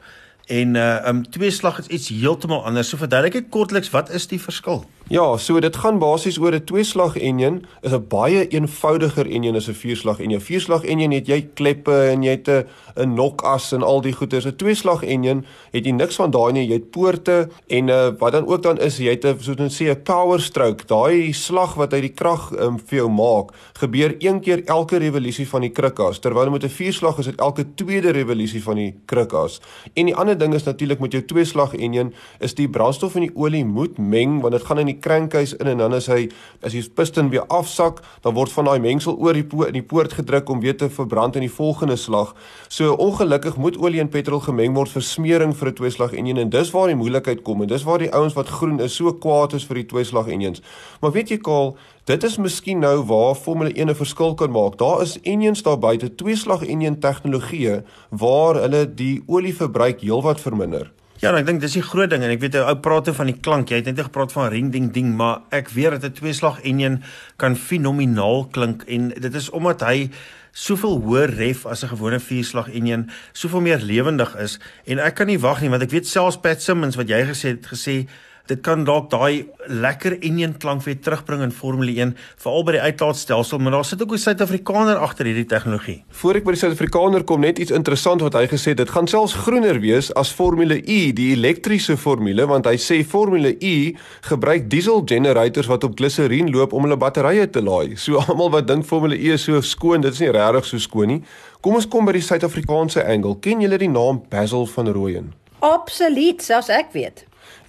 En 0.46 0.74
uh 0.76 1.08
um 1.08 1.22
twee 1.30 1.50
slag 1.50 1.78
is 1.78 1.86
iets 1.86 2.08
heeltemal 2.08 2.64
anders. 2.64 2.88
So 2.88 2.96
verduidelik 2.96 3.34
net 3.34 3.48
kortliks 3.48 3.90
wat 3.90 4.10
is 4.10 4.26
die 4.26 4.40
verskil? 4.40 4.84
Ja, 5.12 5.36
so 5.36 5.60
dit 5.60 5.74
gaan 5.76 5.98
basies 6.00 6.38
oor 6.40 6.54
'n 6.56 6.64
twee-slag 6.64 7.18
enjin, 7.20 7.66
is 7.82 7.92
'n 7.92 8.06
baie 8.08 8.48
eenvoudiger 8.48 9.26
enjin 9.26 9.56
as 9.56 9.68
'n 9.68 9.74
vierslag 9.74 10.20
enjin. 10.20 10.38
'n 10.38 10.40
Vierslag 10.40 10.84
enjin 10.84 11.12
het 11.12 11.26
jy 11.26 11.48
kleppe 11.54 11.92
en 12.10 12.22
jy 12.22 12.30
het 12.30 12.48
'n 12.48 12.64
'n 12.96 13.14
nokas 13.14 13.72
en 13.72 13.82
al 13.82 14.00
die 14.00 14.12
goeders. 14.12 14.46
'n 14.46 14.56
Twee-slag 14.56 15.02
enjin 15.02 15.44
het 15.72 15.84
jy 15.84 15.92
niks 15.92 16.16
van 16.16 16.30
daai 16.30 16.52
nie. 16.52 16.66
Jy 16.66 16.72
het 16.72 16.90
poorte 16.90 17.48
en 17.66 17.88
uh, 17.88 18.10
wat 18.18 18.32
dan 18.32 18.46
ook 18.46 18.62
dan 18.62 18.78
is, 18.78 18.96
jy 18.96 19.10
het 19.10 19.24
'n 19.24 19.36
soos 19.38 19.56
ons 19.56 19.82
sê 19.82 19.90
'n 19.90 20.02
power 20.02 20.40
stroke. 20.40 20.86
Daai 20.86 21.32
slag 21.32 21.74
wat 21.74 21.92
hy 21.92 22.00
die 22.00 22.14
krag 22.14 22.52
um, 22.58 22.78
vir 22.78 22.98
jou 22.98 23.10
maak, 23.10 23.52
gebeur 23.74 24.14
een 24.18 24.40
keer 24.40 24.64
elke 24.64 24.96
revolusie 24.96 25.48
van 25.48 25.60
die 25.60 25.70
krikas. 25.70 26.18
Terwyl 26.20 26.50
met 26.50 26.64
'n 26.64 26.68
vierslag 26.68 27.18
is 27.18 27.26
dit 27.26 27.38
elke 27.40 27.74
tweede 27.74 28.10
revolusie 28.12 28.62
van 28.62 28.76
die 28.76 28.94
krikas. 29.04 29.60
En 29.94 30.06
die 30.06 30.16
ander 30.16 30.38
ding 30.38 30.54
is 30.54 30.64
natuurlik 30.64 31.00
met 31.00 31.12
jou 31.12 31.24
twee-slag 31.24 31.74
enjin, 31.74 32.14
is 32.40 32.54
die 32.54 32.68
brandstof 32.68 33.14
en 33.14 33.20
die 33.20 33.36
olie 33.36 33.64
moet 33.64 33.98
meng 33.98 34.40
want 34.40 34.52
dit 34.52 34.64
gaan 34.64 34.78
in 34.78 34.86
die 34.86 35.01
crankcase 35.02 35.58
in 35.60 35.70
en 35.72 35.82
dan 35.82 35.96
as 35.96 36.06
hy 36.10 36.28
as 36.62 36.72
die 36.72 36.82
piston 36.96 37.30
weer 37.32 37.44
afsak, 37.52 38.00
dan 38.22 38.36
word 38.36 38.52
van 38.54 38.70
daai 38.70 38.78
mengsel 38.82 39.18
oor 39.18 39.36
die 39.36 39.44
poort 39.44 39.72
in 39.72 39.80
die 39.80 39.86
poort 39.86 40.14
gedruk 40.16 40.48
om 40.48 40.62
weer 40.62 40.76
te 40.78 40.88
verbrand 40.90 41.36
in 41.36 41.46
die 41.46 41.52
volgende 41.52 41.96
slag. 42.00 42.34
So 42.68 42.94
ongelukkig 42.94 43.56
moet 43.56 43.78
olie 43.78 44.00
en 44.00 44.10
petrol 44.12 44.40
gemeng 44.44 44.76
word 44.78 44.92
vir 44.94 45.02
smering 45.02 45.54
vir 45.56 45.68
'n 45.68 45.74
tweeslag 45.74 46.12
enjin 46.12 46.38
en 46.38 46.50
dis 46.50 46.70
waar 46.70 46.88
die 46.88 46.96
moeilikheid 46.96 47.42
kom 47.42 47.62
en 47.62 47.68
dis 47.68 47.84
waar 47.84 47.98
die 47.98 48.12
ouens 48.12 48.34
wat 48.34 48.48
groen 48.48 48.80
is 48.80 48.94
so 48.94 49.12
kwaad 49.12 49.52
is 49.52 49.64
vir 49.64 49.82
die 49.82 49.86
tweeslag 49.86 50.28
enjins. 50.28 50.62
Maar 51.00 51.12
weet 51.12 51.28
jy 51.28 51.38
Kaal, 51.38 51.76
dit 52.04 52.24
is 52.24 52.38
miskien 52.38 52.78
nou 52.78 53.02
waar 53.02 53.34
Formule 53.34 53.72
1 53.74 53.90
'n 53.90 53.94
verskil 53.94 54.34
kan 54.34 54.50
maak. 54.50 54.78
Daar 54.78 55.02
is 55.02 55.18
enjins 55.22 55.62
daar 55.62 55.78
buite, 55.78 56.14
tweeslag 56.14 56.62
enjin 56.62 57.00
tegnologieë 57.00 57.82
waar 58.10 58.54
hulle 58.54 58.94
die 58.94 59.22
olieverbruik 59.26 60.00
heelwat 60.00 60.40
verminder. 60.40 60.92
Ja, 61.22 61.30
ek 61.38 61.44
dink 61.46 61.60
dis 61.62 61.76
die 61.76 61.84
groot 61.86 62.10
ding 62.10 62.24
en 62.26 62.32
ek 62.34 62.40
weet 62.42 62.56
ou 62.58 62.72
praat 62.82 63.06
oor 63.06 63.14
van 63.14 63.28
die 63.30 63.36
klank. 63.38 63.68
Jy 63.70 63.78
het 63.78 63.86
net 63.86 64.00
gepraat 64.08 64.32
van 64.34 64.48
ring 64.50 64.72
ding 64.74 64.88
ding, 64.90 65.12
maar 65.14 65.44
ek 65.54 65.68
weet 65.70 65.94
dat 65.94 66.04
'n 66.08 66.16
tweeslag 66.18 66.58
enjin 66.66 66.96
kan 67.38 67.54
fenomenaal 67.54 68.48
klink 68.50 68.82
en 68.88 69.14
dit 69.14 69.34
is 69.34 69.46
omdat 69.50 69.86
hy 69.86 70.10
soveel 70.50 70.98
hoër 70.98 71.30
ref 71.30 71.62
as 71.66 71.84
'n 71.84 71.94
gewone 71.94 72.18
vierslag 72.18 72.74
enjin, 72.74 73.08
soveel 73.32 73.60
meer 73.60 73.78
lewendig 73.78 74.34
is 74.34 74.58
en 74.84 74.98
ek 74.98 75.14
kan 75.14 75.26
nie 75.26 75.38
wag 75.38 75.60
nie 75.60 75.70
want 75.70 75.82
ek 75.82 75.90
weet 75.90 76.06
selfs 76.06 76.40
Pat 76.40 76.60
Simmons 76.60 76.96
wat 76.96 77.08
jy 77.08 77.22
gesê 77.22 77.54
het 77.54 77.66
gesê 77.66 78.08
dit 78.50 78.60
kan 78.64 78.84
dalk 78.84 79.10
daai 79.12 79.46
lekker 79.68 80.16
enjin 80.20 80.56
klank 80.58 80.82
weer 80.86 80.98
terugbring 80.98 81.42
in 81.44 81.52
Formule 81.54 81.94
1 81.94 82.14
veral 82.42 82.64
by 82.66 82.74
die 82.76 82.82
uitlaatstelsel 82.82 83.62
maar 83.62 83.76
daar 83.76 83.84
sit 83.84 84.02
ook 84.02 84.12
'n 84.12 84.18
Suid-Afrikaner 84.18 84.96
agter 84.96 85.26
hierdie 85.26 85.46
tegnologie. 85.46 86.04
Voor 86.10 86.34
ek 86.34 86.44
by 86.44 86.52
die 86.52 86.60
Suid-Afrikaner 86.60 87.24
kom 87.24 87.40
net 87.40 87.58
iets 87.58 87.70
interessant 87.70 88.20
wat 88.20 88.34
hy 88.34 88.46
gesê 88.46 88.74
het 88.74 88.76
dit 88.76 88.90
gaan 88.90 89.06
selfs 89.06 89.34
groener 89.34 89.80
wees 89.80 90.12
as 90.14 90.32
Formule 90.32 90.82
E 90.84 91.12
die 91.12 91.32
elektriese 91.32 91.96
formule 91.96 92.46
want 92.46 92.66
hy 92.66 92.76
sê 92.76 93.04
Formule 93.04 93.56
E 93.60 93.94
gebruik 94.20 94.70
diesel 94.70 95.02
generators 95.04 95.66
wat 95.66 95.84
op 95.84 95.96
gliserien 95.96 96.50
loop 96.50 96.72
om 96.72 96.82
hulle 96.82 96.96
batterye 96.96 97.50
te 97.50 97.62
laai. 97.62 97.96
So 97.96 98.18
almal 98.26 98.50
wat 98.50 98.66
dink 98.66 98.84
Formule 98.84 99.16
E 99.16 99.32
is 99.32 99.44
so 99.44 99.60
skoon, 99.60 100.00
dit 100.00 100.12
is 100.12 100.20
nie 100.20 100.30
regtig 100.30 100.64
so 100.64 100.78
skoon 100.78 101.06
nie. 101.06 101.22
Kom 101.60 101.74
ons 101.74 101.86
kom 101.86 102.04
by 102.04 102.12
die 102.12 102.24
Suid-Afrikaanse 102.26 103.04
angle. 103.06 103.36
Ken 103.40 103.60
julle 103.60 103.78
die 103.78 103.88
naam 103.88 104.22
Basil 104.28 104.66
van 104.66 104.88
Rooyen? 104.88 105.32
Absoluut, 105.62 106.42
selfs 106.42 106.72
ek 106.74 106.90
weet. 106.92 107.22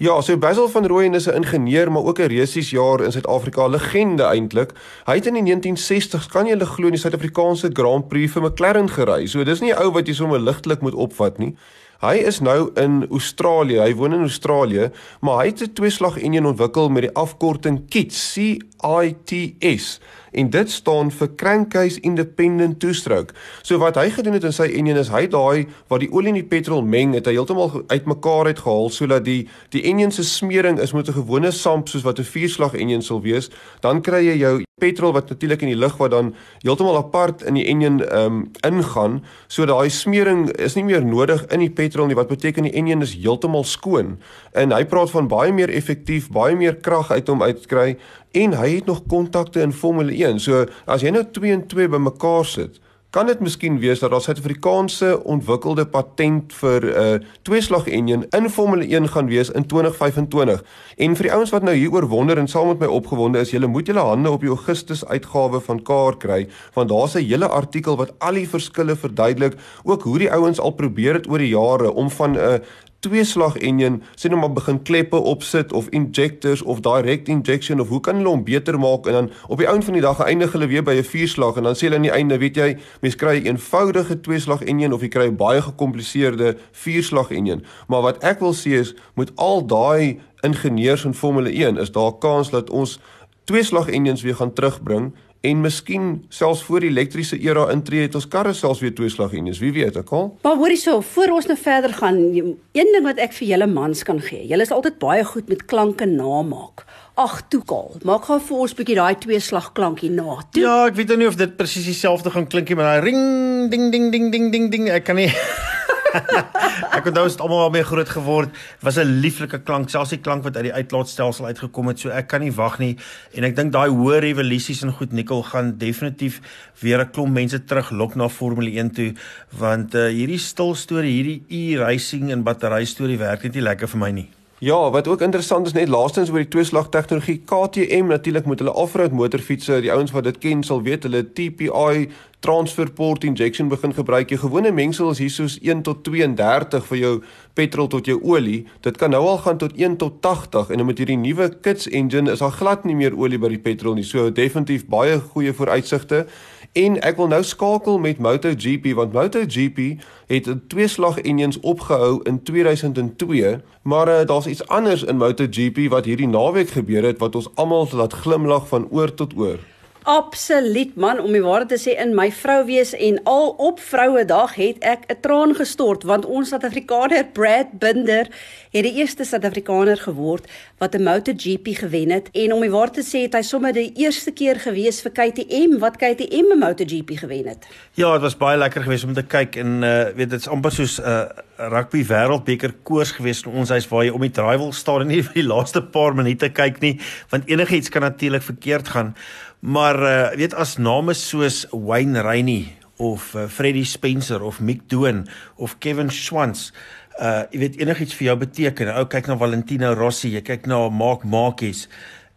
Ja, 0.04 0.18
so 0.22 0.36
Basil 0.38 0.68
van 0.68 0.86
Rooyen 0.86 1.14
is 1.14 1.30
'n 1.30 1.36
ingenieur 1.36 1.92
maar 1.92 2.04
ook 2.04 2.20
'n 2.20 2.28
resiesjaar 2.28 3.02
in 3.04 3.12
Suid-Afrika, 3.12 3.68
legende 3.68 4.24
eintlik. 4.24 4.72
Hy 5.06 5.16
het 5.16 5.26
in 5.26 5.34
die 5.34 5.44
1960s, 5.44 6.28
kan 6.28 6.46
jy 6.46 6.60
glo, 6.60 6.86
in 6.86 6.92
die 6.92 7.00
Suid-Afrikaanse 7.00 7.70
Grand 7.74 8.08
Prix 8.08 8.32
vir 8.32 8.42
McLaren 8.42 8.90
gery. 8.90 9.26
So 9.28 9.44
dis 9.44 9.62
nie 9.62 9.72
'n 9.72 9.82
ou 9.82 9.92
wat 9.92 10.08
jy 10.08 10.14
sommer 10.14 10.40
ligtelik 10.40 10.82
moet 10.82 10.94
opvat 10.94 11.38
nie. 11.38 11.56
Hy 12.02 12.16
is 12.16 12.40
nou 12.40 12.70
in 12.76 13.08
Australië. 13.12 13.80
Hy 13.80 13.96
woon 13.96 14.14
in 14.14 14.22
Australië, 14.22 14.92
maar 15.22 15.38
hy 15.38 15.46
het 15.46 15.62
'n 15.62 15.74
tweeslag 15.74 16.18
enjin 16.18 16.46
ontwikkel 16.46 16.90
met 16.90 17.02
die 17.02 17.14
afkorting 17.14 17.88
KITS, 17.90 18.34
C 18.34 18.58
I 18.84 19.16
T 19.26 19.56
S 19.60 20.00
en 20.34 20.50
dit 20.50 20.72
staan 20.72 21.12
vir 21.12 21.30
crankcase 21.38 22.00
independent 22.02 22.80
two-stroke. 22.80 23.36
So 23.62 23.78
wat 23.78 23.96
hy 23.96 24.10
gedoen 24.10 24.34
het 24.34 24.44
in 24.44 24.54
sy 24.54 24.66
enjin 24.74 24.98
is 24.98 25.12
hy 25.14 25.28
daai 25.30 25.68
waar 25.88 26.00
die 26.02 26.10
olie 26.10 26.32
en 26.34 26.40
die 26.40 26.48
petrol 26.50 26.82
meng, 26.82 27.14
het 27.14 27.30
hy 27.30 27.36
heeltemal 27.38 27.84
uitmekaar 27.88 28.50
uitgehaal 28.50 28.90
sodat 28.90 29.26
die 29.26 29.48
die 29.70 29.84
enjin 29.86 30.12
se 30.12 30.24
smering 30.24 30.80
is 30.80 30.94
met 30.94 31.08
'n 31.08 31.14
gewone 31.14 31.52
samp 31.52 31.88
soos 31.88 32.04
wat 32.04 32.20
'n 32.20 32.26
vierslag 32.26 32.74
enjin 32.74 33.02
sal 33.02 33.22
wees, 33.22 33.50
dan 33.82 34.02
kry 34.02 34.26
jy 34.26 34.38
jou 34.38 34.64
petrol 34.82 35.14
wat 35.14 35.30
natuurlik 35.30 35.62
in 35.62 35.68
die 35.68 35.78
lug 35.78 35.98
wat 35.98 36.12
dan 36.12 36.34
heeltemal 36.64 36.98
apart 36.98 37.44
in 37.44 37.54
die 37.54 37.66
enjin 37.66 38.02
ehm 38.02 38.26
um, 38.26 38.52
ingaan, 38.66 39.24
so 39.48 39.66
daai 39.66 39.90
smering 39.90 40.50
is 40.58 40.76
nie 40.76 40.84
meer 40.84 41.06
nodig 41.06 41.46
in 41.52 41.60
die 41.60 41.70
petrol 41.70 42.08
nie 42.08 42.16
wat 42.16 42.28
beteken 42.28 42.64
die 42.64 42.74
enjin 42.74 43.02
is 43.02 43.14
heeltemal 43.14 43.64
skoon. 43.64 44.18
En 44.54 44.72
hy 44.72 44.84
praat 44.86 45.12
van 45.12 45.28
baie 45.28 45.52
meer 45.52 45.70
effektief, 45.70 46.30
baie 46.30 46.56
meer 46.56 46.76
krag 46.76 47.12
uit 47.12 47.28
hom 47.28 47.42
uitkry 47.42 47.98
en 48.34 48.56
hy 48.58 48.70
het 48.76 48.90
nog 48.90 49.04
kontakte 49.08 49.62
in 49.62 49.74
Formule 49.74 50.14
1. 50.14 50.40
So 50.40 50.66
as 50.90 51.06
jy 51.06 51.14
nou 51.14 51.24
2 51.32 51.54
en 51.54 51.68
2 51.70 51.92
bymekaar 51.94 52.46
sit, 52.50 52.82
kan 53.14 53.28
dit 53.30 53.42
miskien 53.46 53.76
wees 53.78 54.00
dat 54.02 54.10
daar 54.10 54.24
Suid-Afrikaanse 54.26 55.20
ontwikkelde 55.30 55.86
patent 55.86 56.54
vir 56.58 56.82
'n 56.82 57.02
uh, 57.02 57.28
tweeslag 57.46 57.86
enjin 57.88 58.26
in 58.30 58.50
Formule 58.50 58.86
1 58.90 59.10
gaan 59.10 59.28
wees 59.30 59.50
in 59.50 59.66
2025. 59.66 60.64
En 60.98 61.16
vir 61.16 61.24
die 61.24 61.34
ouens 61.34 61.52
wat 61.54 61.64
nou 61.64 61.76
hieroor 61.76 62.08
wonder 62.08 62.38
en 62.38 62.48
saam 62.48 62.68
met 62.68 62.80
my 62.80 62.86
opgewonde 62.86 63.40
is, 63.40 63.52
julle 63.52 63.68
moet 63.68 63.88
julle 63.88 64.00
hande 64.00 64.30
op 64.30 64.42
die 64.42 64.50
Augustus 64.50 65.06
uitgawe 65.06 65.62
van 65.62 65.84
Kaar 65.84 66.18
kry, 66.18 66.48
want 66.74 66.90
daar's 66.90 67.16
'n 67.16 67.26
hele 67.26 67.48
artikel 67.48 67.98
wat 67.98 68.14
al 68.18 68.34
die 68.34 68.50
verskille 68.50 68.96
verduidelik, 68.96 69.54
ook 69.84 70.02
hoe 70.04 70.20
die 70.20 70.32
ouens 70.32 70.60
al 70.60 70.72
probeer 70.72 71.14
het 71.14 71.30
oor 71.30 71.38
die 71.38 71.54
jare 71.54 71.94
om 71.94 72.10
van 72.10 72.32
'n 72.32 72.38
uh, 72.38 72.60
twee 73.04 73.24
slag 73.28 73.58
enjin 73.60 74.00
sien 74.16 74.32
hom 74.32 74.44
maar 74.46 74.54
begin 74.56 74.80
kleppe 74.88 75.20
opsit 75.20 75.74
of 75.76 75.90
injectors 75.92 76.62
of 76.62 76.80
direct 76.86 77.28
injection 77.28 77.84
of 77.84 77.92
hoe 77.92 78.00
kan 78.00 78.22
hulle 78.22 78.32
hom 78.32 78.46
beter 78.48 78.80
maak? 78.80 79.08
En 79.08 79.18
dan 79.18 79.30
op 79.48 79.60
die 79.60 79.68
einde 79.68 79.86
van 79.86 79.98
die 79.98 80.04
dag 80.06 80.22
eindig 80.24 80.56
hulle 80.56 80.70
weer 80.72 80.86
by 80.88 80.96
'n 81.02 81.04
vier 81.04 81.28
slag 81.28 81.58
en 81.58 81.68
dan 81.68 81.76
sê 81.76 81.88
hulle 81.88 81.96
aan 81.96 82.08
die 82.08 82.16
einde 82.16 82.38
weet 82.38 82.56
jy 82.56 82.78
mens 83.02 83.16
kry 83.16 83.36
'n 83.40 83.46
eenvoudige 83.46 84.20
twee 84.22 84.40
slag 84.40 84.64
enjin 84.64 84.94
of 84.94 85.02
jy 85.02 85.10
kry 85.10 85.28
'n 85.28 85.36
baie 85.36 85.62
gekompliseerde 85.62 86.56
vier 86.72 87.04
slag 87.04 87.32
enjin 87.32 87.66
maar 87.88 88.02
wat 88.02 88.24
ek 88.24 88.40
wil 88.40 88.54
sê 88.54 88.80
is 88.80 88.96
met 89.16 89.32
al 89.36 89.66
daai 89.66 90.20
ingenieurs 90.42 91.06
in 91.06 91.14
Formule 91.14 91.52
1 91.52 91.78
is 91.78 91.92
daar 91.92 92.18
kans 92.20 92.50
dat 92.50 92.70
ons 92.70 93.00
twee 93.44 93.64
slag 93.64 93.90
enjins 93.90 94.22
weer 94.22 94.36
gaan 94.36 94.54
terugbring 94.54 95.14
en 95.44 95.60
miskien 95.60 96.06
selfs 96.32 96.62
voor 96.64 96.86
die 96.86 96.90
elektriese 96.94 97.36
era 97.44 97.66
intree 97.74 98.06
het 98.06 98.16
ons 98.16 98.28
karre 98.32 98.54
selfs 98.56 98.80
weer 98.80 98.94
twee 98.96 99.12
slag 99.12 99.34
enjins. 99.36 99.60
Wie 99.60 99.74
weet, 99.76 99.98
ek 100.00 100.14
al. 100.16 100.30
Maar 100.46 100.56
hoorie 100.62 100.80
so, 100.80 101.02
voor 101.04 101.34
ons 101.36 101.50
nou 101.50 101.58
verder 101.60 101.92
gaan, 101.98 102.22
een 102.32 102.94
ding 102.96 103.04
wat 103.04 103.20
ek 103.20 103.36
vir 103.36 103.50
julle 103.50 103.68
mans 103.68 104.06
kan 104.08 104.22
gee. 104.24 104.46
Julle 104.48 104.64
is 104.64 104.72
altyd 104.72 105.02
baie 105.04 105.26
goed 105.28 105.52
met 105.52 105.66
klanke 105.68 106.08
namaak. 106.08 106.86
Ag, 107.20 107.42
toe 107.52 107.60
kal. 107.68 107.92
Maak 108.08 108.30
gou 108.30 108.40
vir 108.40 108.58
ons 108.64 108.72
'n 108.72 108.78
bietjie 108.80 108.96
daai 108.96 109.16
twee 109.20 109.40
slag 109.40 109.74
klankie 109.74 110.10
na. 110.10 110.40
Toe. 110.52 110.62
Ja, 110.64 110.88
ek 110.88 110.96
weet 110.96 111.08
nou 111.08 111.18
nie 111.18 111.28
of 111.28 111.36
dit 111.36 111.58
presies 111.58 111.86
dieselfde 111.86 112.32
gaan 112.32 112.48
klink 112.48 112.70
nie, 112.70 112.76
maar 112.76 112.96
daai 112.96 113.04
ring 113.12 113.70
ding 113.70 113.92
ding 113.92 114.12
ding 114.12 114.32
ding 114.32 114.52
ding 114.52 114.72
ding, 114.72 114.90
ek 114.90 115.04
kan 115.04 115.16
nie 115.16 115.28
ek 116.98 117.08
het 117.08 117.16
nou 117.16 117.26
is 117.28 117.38
almal 117.42 117.72
baie 117.74 117.86
groot 117.88 118.10
geword. 118.10 118.54
Was 118.86 118.98
'n 118.98 119.22
lieflike 119.24 119.64
klank, 119.64 119.90
selfs 119.90 120.14
die 120.14 120.22
klank 120.22 120.44
wat 120.44 120.58
uit 120.58 120.70
die 120.70 120.74
uitlaatstelsel 120.74 121.46
uitgekom 121.46 121.88
het. 121.88 122.00
So 122.00 122.10
ek 122.10 122.28
kan 122.28 122.42
nie 122.42 122.54
wag 122.54 122.80
nie 122.80 122.98
en 123.34 123.44
ek 123.44 123.56
dink 123.56 123.74
daai 123.74 123.90
hoë 123.90 124.22
revolusies 124.24 124.84
en 124.84 124.94
goed 124.94 125.12
nikkel 125.12 125.44
gaan 125.44 125.78
definitief 125.78 126.42
weer 126.82 127.02
'n 127.02 127.12
klomp 127.12 127.34
mense 127.34 127.60
teruglok 127.66 128.16
na 128.16 128.30
Formule 128.30 128.72
1 128.72 128.94
toe 128.94 129.14
want 129.58 129.96
uh, 129.96 130.08
hierdie 130.10 130.40
stil 130.40 130.76
storie, 130.76 131.12
hierdie 131.12 131.44
e-racing 131.50 132.32
en 132.32 132.44
battery 132.44 132.86
storie 132.86 133.18
werk 133.18 133.44
net 133.44 133.54
nie 133.54 133.62
lekker 133.62 133.88
vir 133.88 134.00
my 134.00 134.12
nie. 134.12 134.43
Ja, 134.60 134.90
wat 134.92 135.08
ook 135.08 135.22
interessant 135.22 135.66
is 135.68 135.74
net 135.74 135.88
laastens 135.88 136.30
oor 136.30 136.38
die 136.40 136.48
tweeslag 136.48 136.90
tegnologie 136.90 137.42
KTM 137.46 138.06
natuurlik 138.06 138.46
met 138.46 138.62
hulle 138.62 138.74
off-road 138.74 139.12
motorfietsse, 139.12 139.82
die 139.82 139.92
ouens 139.92 140.14
wat 140.14 140.24
dit 140.24 140.38
ken 140.38 140.62
sal 140.64 140.82
weet 140.86 141.04
hulle 141.04 141.24
TPI 141.26 142.08
transfer 142.40 142.92
port 142.92 143.24
injection 143.24 143.68
begin 143.68 143.94
gebruik. 143.94 144.30
Jou 144.30 144.40
gewone 144.40 144.72
mengsel 144.72 145.10
is 145.12 145.20
hier 145.20 145.34
soos 145.34 145.58
1 145.60 145.82
tot 145.88 146.04
32 146.04 146.86
vir 146.92 146.98
jou 147.00 147.14
petrol 147.58 147.88
tot 147.92 148.08
jou 148.08 148.20
olie. 148.22 148.64
Dit 148.86 148.98
kan 149.02 149.12
nou 149.12 149.24
al 149.28 149.42
gaan 149.44 149.58
tot 149.58 149.76
1 149.80 149.98
tot 149.98 150.22
80 150.22 150.72
en 150.76 150.86
met 150.86 151.02
hierdie 151.02 151.20
nuwe 151.20 151.50
kits 151.64 151.90
engine 151.90 152.32
is 152.32 152.44
daar 152.44 152.56
glad 152.56 152.86
nie 152.88 152.96
meer 152.96 153.16
olie 153.18 153.40
by 153.40 153.52
die 153.56 153.64
petrol 153.64 153.96
nie. 154.00 154.08
So 154.08 154.30
definitief 154.32 154.86
baie 154.88 155.20
goeie 155.34 155.56
vooruitsigte. 155.56 156.26
En 156.74 156.96
ek 157.06 157.20
wil 157.22 157.28
nou 157.30 157.44
skakel 157.46 158.00
met 158.02 158.18
MotoGP 158.18 158.96
want 158.98 159.14
MotoGP 159.14 160.02
het 160.28 160.48
'n 160.50 160.64
tweeslag 160.68 161.20
engines 161.22 161.60
opgehou 161.60 162.20
in 162.24 162.44
2002, 162.44 163.62
maar 163.82 164.08
uh, 164.08 164.26
daar's 164.26 164.46
iets 164.46 164.68
anders 164.68 165.04
in 165.04 165.18
MotoGP 165.18 165.90
wat 165.90 166.06
hierdie 166.06 166.28
naweek 166.28 166.70
gebeur 166.70 167.04
het 167.04 167.20
wat 167.20 167.36
ons 167.36 167.50
almal 167.56 167.88
laat 167.92 168.14
glimlag 168.14 168.68
van 168.68 168.88
oor 168.90 169.14
tot 169.14 169.38
oor. 169.38 169.60
Absoluut 170.04 170.96
man, 170.96 171.20
om 171.20 171.32
die 171.32 171.42
waarheid 171.42 171.70
te 171.72 171.78
sê 171.80 171.94
in 171.96 172.12
my 172.16 172.26
vrou 172.36 172.66
wees 172.68 172.92
en 172.92 173.22
al 173.30 173.54
op 173.64 173.80
Vrouedag 173.80 174.56
het 174.60 174.84
ek 174.84 175.08
'n 175.08 175.20
traan 175.22 175.56
gestort 175.56 176.04
want 176.04 176.26
ons 176.26 176.50
Suid-Afrikaner 176.50 177.26
Brad 177.32 177.80
Binder 177.80 178.28
het 178.72 178.84
die 178.84 178.94
eerste 179.00 179.24
Suid-Afrikaner 179.24 179.98
geword 179.98 180.44
wat 180.78 180.96
'n 180.96 181.04
MotoGP 181.04 181.68
gewen 181.80 182.12
het 182.12 182.30
en 182.34 182.54
om 182.54 182.62
die 182.62 182.70
waarheid 182.70 182.94
te 182.94 183.02
sê 183.02 183.22
het 183.22 183.34
hy 183.34 183.42
sommer 183.42 183.74
die 183.74 183.94
eerste 183.96 184.32
keer 184.32 184.60
gewees 184.60 185.02
vir 185.02 185.12
KTM 185.12 185.80
wat 185.80 185.96
KTM 185.96 186.52
'n 186.52 186.60
MotoGP 186.60 187.10
gewen 187.16 187.48
het. 187.48 187.68
Ja, 187.94 188.12
dit 188.14 188.22
was 188.22 188.38
baie 188.38 188.58
lekker 188.58 188.82
geweest 188.84 189.04
om 189.04 189.14
te 189.14 189.24
kyk 189.24 189.56
en 189.56 189.84
uh 189.84 190.04
weet 190.16 190.30
dit's 190.30 190.48
amper 190.48 190.72
soos 190.72 191.00
'n 191.00 191.04
uh, 191.04 191.24
rugby 191.58 192.06
wêreldbeker 192.06 192.74
koers 192.84 193.12
geweest 193.12 193.46
in 193.46 193.52
ons 193.52 193.70
huis 193.70 193.88
waar 193.88 194.04
jy 194.04 194.12
om 194.12 194.22
die 194.22 194.32
draai 194.32 194.58
wil 194.58 194.74
staan 194.74 195.02
en 195.02 195.08
nie 195.08 195.24
vir 195.24 195.34
die 195.42 195.48
laaste 195.48 195.82
paar 195.82 196.16
minute 196.16 196.50
kyk 196.50 196.82
nie 196.82 197.00
want 197.30 197.48
enigiets 197.48 197.90
kan 197.90 198.02
natuurlik 198.02 198.42
verkeerd 198.42 198.88
gaan. 198.88 199.16
Maar 199.64 199.96
uh 199.96 200.36
weet 200.36 200.54
as 200.60 200.76
name 200.78 201.14
soos 201.16 201.64
Wayne 201.72 202.22
Rainey 202.22 202.76
of 203.00 203.32
uh, 203.36 203.48
Freddie 203.48 203.88
Spencer 203.88 204.44
of 204.44 204.60
Mick 204.60 204.82
Doan 204.92 205.24
of 205.56 205.78
Kevin 205.80 206.12
Schwantz 206.12 206.74
uh 207.16 207.46
jy 207.54 207.62
weet 207.62 207.78
enigiets 207.80 208.18
vir 208.18 208.28
jou 208.28 208.36
beteken. 208.42 208.92
Ou 208.92 209.08
kyk 209.08 209.30
na 209.32 209.38
Valentino 209.40 209.94
Rossi, 209.96 210.34
jy 210.36 210.42
kyk 210.44 210.68
na 210.68 210.82
Mark 210.92 211.24
Marquez 211.24 211.86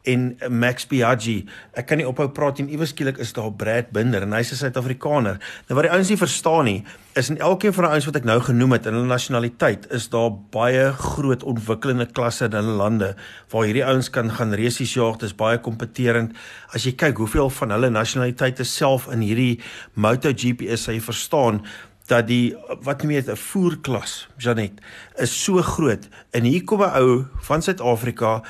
en 0.06 0.36
Max 0.50 0.86
Biaggi. 0.86 1.40
Ek 1.74 1.88
kan 1.90 1.98
nie 2.00 2.06
ophou 2.06 2.28
praat 2.34 2.60
en 2.62 2.68
iewers 2.70 2.92
skielik 2.94 3.18
is 3.22 3.32
daar 3.36 3.50
Brad 3.58 3.90
Binder 3.94 4.22
en 4.22 4.34
hy's 4.36 4.52
'n 4.52 4.60
Suid-Afrikaner. 4.60 5.40
Nou 5.68 5.74
wat 5.74 5.88
die 5.88 5.92
ouens 5.92 6.08
nie 6.08 6.16
verstaan 6.16 6.64
nie, 6.64 6.84
is 7.14 7.30
in 7.30 7.38
elkeen 7.38 7.72
van 7.72 7.84
die 7.84 7.90
ouens 7.90 8.06
wat 8.06 8.16
ek 8.16 8.24
nou 8.24 8.40
genoem 8.40 8.72
het 8.72 8.86
in 8.86 8.94
hulle 8.94 9.06
nasionaliteit, 9.06 9.90
is 9.90 10.08
daar 10.08 10.30
baie 10.50 10.92
groot 10.92 11.42
ontwikkelende 11.42 12.06
klasse 12.06 12.44
in 12.44 12.52
hulle 12.52 12.76
lande 12.76 13.16
waar 13.50 13.64
hierdie 13.64 13.84
ouens 13.84 14.10
kan 14.10 14.30
gaan 14.30 14.54
resies 14.54 14.94
jaag. 14.94 15.18
Dit 15.18 15.30
is 15.30 15.34
baie 15.34 15.58
kompeterend. 15.58 16.32
As 16.72 16.84
jy 16.84 16.92
kyk 16.92 17.16
hoeveel 17.16 17.50
van 17.50 17.70
hulle 17.70 17.90
nasionaliteite 17.90 18.64
self 18.64 19.08
in 19.12 19.20
hierdie 19.20 19.60
MotoGP 19.94 20.62
is, 20.62 20.86
jy 20.86 21.00
verstaan 21.00 21.64
dat 22.06 22.28
die 22.28 22.54
wat 22.86 23.02
noem 23.02 23.16
jy 23.16 23.22
'n 23.26 23.36
voerklas, 23.36 24.28
Janet, 24.38 24.80
is 25.18 25.44
so 25.44 25.62
groot. 25.62 26.08
En 26.32 26.44
hier 26.44 26.64
kom 26.64 26.82
'n 26.82 26.94
ou 26.94 27.24
van 27.40 27.62
Suid-Afrika 27.62 28.42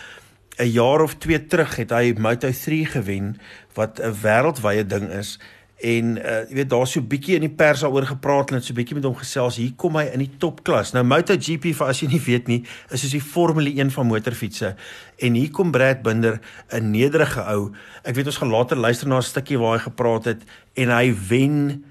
'n 0.56 0.70
jaar 0.70 1.00
of 1.00 1.14
2 1.14 1.46
terug 1.46 1.76
het 1.76 1.90
hy 1.90 2.14
Moto3 2.14 2.86
gewen 2.90 3.36
wat 3.74 4.00
'n 4.00 4.14
wêreldwye 4.22 4.86
ding 4.86 5.08
is. 5.10 5.38
En 5.76 6.16
uh, 6.16 6.48
jy 6.48 6.54
weet 6.54 6.70
daar's 6.70 6.92
so 6.92 7.00
'n 7.00 7.06
bietjie 7.06 7.34
in 7.34 7.44
die 7.44 7.52
pers 7.52 7.80
daaroor 7.80 8.06
gepraat 8.06 8.50
en 8.50 8.62
so 8.62 8.72
'n 8.72 8.76
bietjie 8.76 8.94
met 8.96 9.04
hom 9.04 9.14
gesels 9.14 9.56
hier 9.56 9.72
kom 9.76 9.96
hy 9.96 10.04
in 10.04 10.18
die 10.18 10.30
topklas. 10.38 10.92
Nou 10.92 11.04
MotoGP 11.04 11.74
vir 11.76 11.86
as 11.86 12.00
jy 12.00 12.08
nie 12.08 12.20
weet 12.20 12.46
nie 12.46 12.64
is 12.90 13.00
soos 13.00 13.12
die 13.12 13.20
Formule 13.20 13.70
1 13.70 13.90
van 13.90 14.06
motorfietsse. 14.06 14.74
En 15.18 15.34
hier 15.34 15.50
kom 15.50 15.70
Brad 15.70 16.02
Binder 16.02 16.40
'n 16.72 16.90
nederige 16.90 17.40
ou. 17.40 17.72
Ek 18.04 18.14
weet 18.14 18.26
ons 18.26 18.36
gaan 18.36 18.50
later 18.50 18.76
luister 18.76 19.08
na 19.08 19.18
'n 19.18 19.22
stukkie 19.22 19.58
waar 19.58 19.76
hy 19.76 19.82
gepraat 19.82 20.24
het 20.24 20.42
en 20.74 20.88
hy 20.88 21.14
wen 21.28 21.84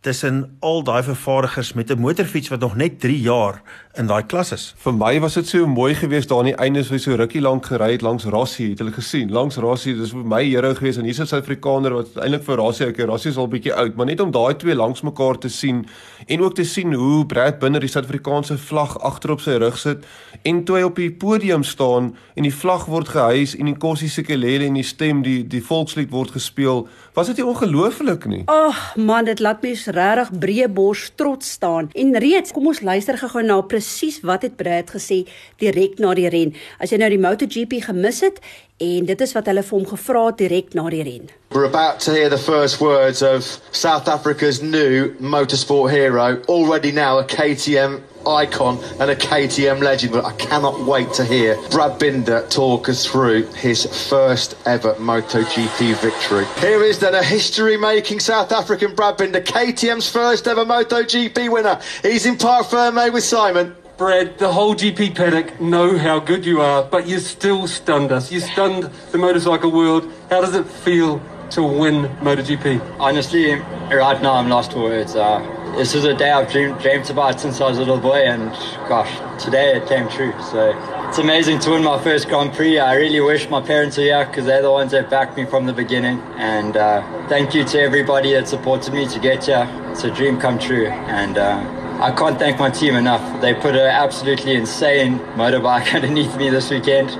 tussen 0.00 0.56
al 0.60 0.82
daai 0.82 1.02
vervaardigers 1.02 1.72
met 1.72 1.90
'n 1.90 1.98
motorfiets 1.98 2.48
wat 2.48 2.60
nog 2.60 2.76
net 2.76 3.00
3 3.00 3.20
jaar 3.20 3.62
in 3.98 4.06
daai 4.06 4.22
klas 4.30 4.52
is. 4.54 4.64
Vir 4.78 4.94
my 4.94 5.10
was 5.18 5.34
dit 5.34 5.48
so 5.50 5.66
mooi 5.66 5.90
geweest 5.98 6.30
daar 6.30 6.44
aan 6.44 6.52
die 6.52 6.58
einde 6.62 6.84
so 6.86 6.98
so 7.02 7.16
rukkie 7.18 7.40
lank 7.42 7.66
gery 7.66 7.96
het 7.96 8.04
langs 8.06 8.28
Rassie, 8.30 8.70
het 8.70 8.82
hulle 8.82 8.94
gesien. 8.94 9.32
Langs 9.34 9.58
Rassie, 9.58 9.94
dis 9.98 10.12
vir 10.14 10.26
my 10.32 10.38
hero 10.44 10.70
geweest 10.78 11.00
en 11.00 11.08
hier's 11.08 11.18
'n 11.18 11.26
Suid-Afrikaner 11.26 11.94
wat 11.94 12.14
eintlik 12.14 12.44
vir 12.46 12.56
Rassie, 12.62 12.86
okay, 12.86 13.06
Rassie 13.06 13.30
is 13.30 13.36
al 13.36 13.48
bietjie 13.48 13.74
oud, 13.74 13.96
maar 13.96 14.06
net 14.06 14.20
om 14.20 14.30
daai 14.30 14.54
twee 14.54 14.74
langs 14.74 15.02
mekaar 15.02 15.38
te 15.38 15.48
sien 15.48 15.86
en 16.26 16.40
ook 16.40 16.54
te 16.54 16.64
sien 16.64 16.94
hoe 16.94 17.26
Brad 17.26 17.58
binne 17.58 17.80
die 17.80 17.88
Suid-Afrikaanse 17.88 18.58
vlag 18.58 18.98
agter 19.00 19.30
op 19.30 19.40
sy 19.40 19.58
rug 19.58 19.78
sit 19.78 20.04
en 20.44 20.64
toe 20.64 20.76
hy 20.76 20.82
op 20.82 20.96
die 20.96 21.10
podium 21.10 21.64
staan 21.64 22.14
en 22.36 22.42
die 22.42 22.54
vlag 22.54 22.86
word 22.86 23.08
gehuis 23.08 23.56
en 23.56 23.66
die 23.66 23.76
Kossie 23.76 24.08
Sikelele 24.08 24.64
en 24.64 24.74
die 24.74 24.82
stem 24.82 25.22
die 25.22 25.42
die 25.42 25.62
volkslied 25.62 26.10
word 26.10 26.30
gespeel, 26.30 26.86
was 27.14 27.26
dit 27.26 27.36
nie 27.36 27.46
ongelooflik 27.46 28.26
nie? 28.26 28.42
Ag 28.46 28.96
man, 28.96 29.24
dit 29.24 29.40
laat 29.40 29.62
my 29.62 29.74
regtig 29.74 30.30
breë 30.38 30.68
bors 30.68 31.10
trots 31.16 31.50
staan. 31.50 31.90
En 31.94 32.14
reeds, 32.18 32.52
kom 32.52 32.66
ons 32.66 32.80
luister 32.80 33.18
gou-gou 33.18 33.42
na 33.42 33.60
presies 33.60 33.87
wat 34.26 34.46
het 34.46 34.56
Brad 34.60 34.92
gesê 34.94 35.24
direk 35.62 35.98
na 35.98 36.14
die 36.18 36.28
ren. 36.32 36.54
As 36.78 36.92
jy 36.92 37.00
nou 37.00 37.10
die 37.12 37.20
MotoGP 37.22 37.80
gemis 37.88 38.22
het 38.26 38.40
en 38.78 39.04
dit 39.04 39.20
is 39.20 39.32
wat 39.34 39.46
hulle 39.50 39.62
vir 39.66 39.76
hom 39.78 39.86
gevra 39.90 40.24
direk 40.38 40.74
na 40.78 40.88
die 40.90 41.02
ren. 41.02 41.30
We're 41.50 41.66
about 41.66 42.00
to 42.00 42.12
hear 42.12 42.28
the 42.28 42.38
first 42.38 42.80
words 42.80 43.22
of 43.22 43.46
South 43.72 44.08
Africa's 44.08 44.62
new 44.62 45.14
motorsport 45.18 45.90
hero, 45.90 46.42
already 46.46 46.92
now 46.92 47.18
a 47.18 47.24
KTM 47.24 48.02
icon 48.26 48.78
and 49.00 49.10
a 49.10 49.16
KTM 49.16 49.80
legend, 49.82 50.12
but 50.12 50.24
I 50.24 50.32
cannot 50.32 50.80
wait 50.80 51.12
to 51.14 51.24
hear 51.24 51.56
Brad 51.70 51.98
Binder 51.98 52.46
talk 52.48 52.88
us 52.88 53.06
through 53.06 53.46
his 53.52 53.86
first 54.08 54.54
ever 54.66 54.94
MotoGP 54.94 55.96
victory. 55.96 56.44
Here 56.60 56.82
is 56.82 56.98
then 56.98 57.14
a 57.14 57.22
history-making 57.22 58.20
South 58.20 58.52
African 58.52 58.94
Brad 58.94 59.16
Binder, 59.16 59.40
KTM's 59.40 60.10
first 60.10 60.46
ever 60.46 60.64
MotoGP 60.64 61.50
winner. 61.50 61.80
He's 62.02 62.26
in 62.26 62.36
Park 62.36 62.66
Ferme 62.66 63.12
with 63.12 63.24
Simon. 63.24 63.74
Brad, 63.98 64.38
the 64.38 64.52
whole 64.52 64.76
GP 64.76 65.16
paddock 65.16 65.60
know 65.60 65.98
how 65.98 66.20
good 66.20 66.46
you 66.46 66.60
are, 66.60 66.84
but 66.84 67.08
you 67.08 67.18
still 67.18 67.66
stunned 67.66 68.12
us. 68.12 68.30
You 68.30 68.38
stunned 68.38 68.84
the 69.10 69.18
motorcycle 69.18 69.72
world. 69.72 70.08
How 70.30 70.40
does 70.40 70.54
it 70.54 70.68
feel 70.68 71.20
to 71.50 71.64
win 71.64 72.04
MotoGP? 72.20 73.00
Honestly, 73.00 73.54
right 73.54 74.22
now 74.22 74.34
I'm 74.34 74.48
lost 74.48 74.70
for 74.70 74.84
words. 74.84 75.16
Uh, 75.16 75.40
this 75.76 75.96
is 75.96 76.04
a 76.04 76.14
day 76.14 76.30
I've 76.30 76.48
dreamed, 76.48 77.10
about 77.10 77.40
since 77.40 77.60
I 77.60 77.68
was 77.68 77.78
a 77.78 77.80
little 77.80 77.98
boy, 77.98 78.22
and 78.22 78.52
gosh, 78.88 79.12
today 79.42 79.76
it 79.76 79.88
came 79.88 80.08
true. 80.08 80.32
So 80.42 81.08
it's 81.08 81.18
amazing 81.18 81.58
to 81.60 81.70
win 81.70 81.82
my 81.82 82.00
first 82.00 82.28
Grand 82.28 82.52
Prix. 82.52 82.78
I 82.78 82.94
really 82.94 83.20
wish 83.20 83.50
my 83.50 83.60
parents 83.60 83.96
were 83.96 84.04
here 84.04 84.24
because 84.24 84.44
they're 84.44 84.62
the 84.62 84.70
ones 84.70 84.92
that 84.92 85.10
backed 85.10 85.36
me 85.36 85.44
from 85.44 85.66
the 85.66 85.72
beginning. 85.72 86.20
And 86.36 86.76
uh, 86.76 87.02
thank 87.26 87.52
you 87.52 87.64
to 87.64 87.80
everybody 87.80 88.32
that 88.34 88.46
supported 88.46 88.94
me 88.94 89.08
to 89.08 89.18
get 89.18 89.46
here. 89.46 89.68
It's 89.90 90.04
a 90.04 90.10
dream 90.12 90.38
come 90.38 90.60
true, 90.60 90.86
and. 90.86 91.36
Uh, 91.36 91.77
I 92.00 92.12
can't 92.12 92.38
thank 92.38 92.60
my 92.60 92.70
team 92.70 92.94
enough. 92.94 93.40
They 93.40 93.54
put 93.54 93.74
an 93.74 93.80
absolutely 93.80 94.54
insane 94.54 95.18
motorbike 95.34 95.92
underneath 95.96 96.36
me 96.36 96.48
this 96.48 96.70
weekend. 96.70 97.10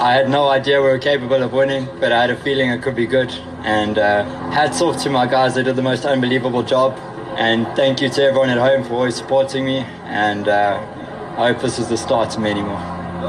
I 0.00 0.12
had 0.12 0.30
no 0.30 0.48
idea 0.48 0.80
we 0.80 0.86
were 0.86 0.98
capable 1.00 1.42
of 1.42 1.52
winning, 1.52 1.88
but 1.98 2.12
I 2.12 2.20
had 2.20 2.30
a 2.30 2.36
feeling 2.36 2.70
it 2.70 2.82
could 2.82 2.94
be 2.94 3.06
good. 3.06 3.32
And 3.64 3.98
uh, 3.98 4.24
hats 4.52 4.80
off 4.80 5.02
to 5.02 5.10
my 5.10 5.26
guys, 5.26 5.56
they 5.56 5.64
did 5.64 5.74
the 5.74 5.82
most 5.82 6.04
unbelievable 6.04 6.62
job. 6.62 6.96
And 7.36 7.66
thank 7.74 8.00
you 8.00 8.08
to 8.10 8.22
everyone 8.22 8.50
at 8.50 8.58
home 8.58 8.84
for 8.84 8.94
always 8.94 9.16
supporting 9.16 9.64
me. 9.64 9.78
And 10.04 10.46
uh, 10.46 10.78
I 11.36 11.52
hope 11.52 11.60
this 11.60 11.80
is 11.80 11.88
the 11.88 11.96
start 11.96 12.30
to 12.30 12.40
many 12.40 12.62
more. 12.62 12.80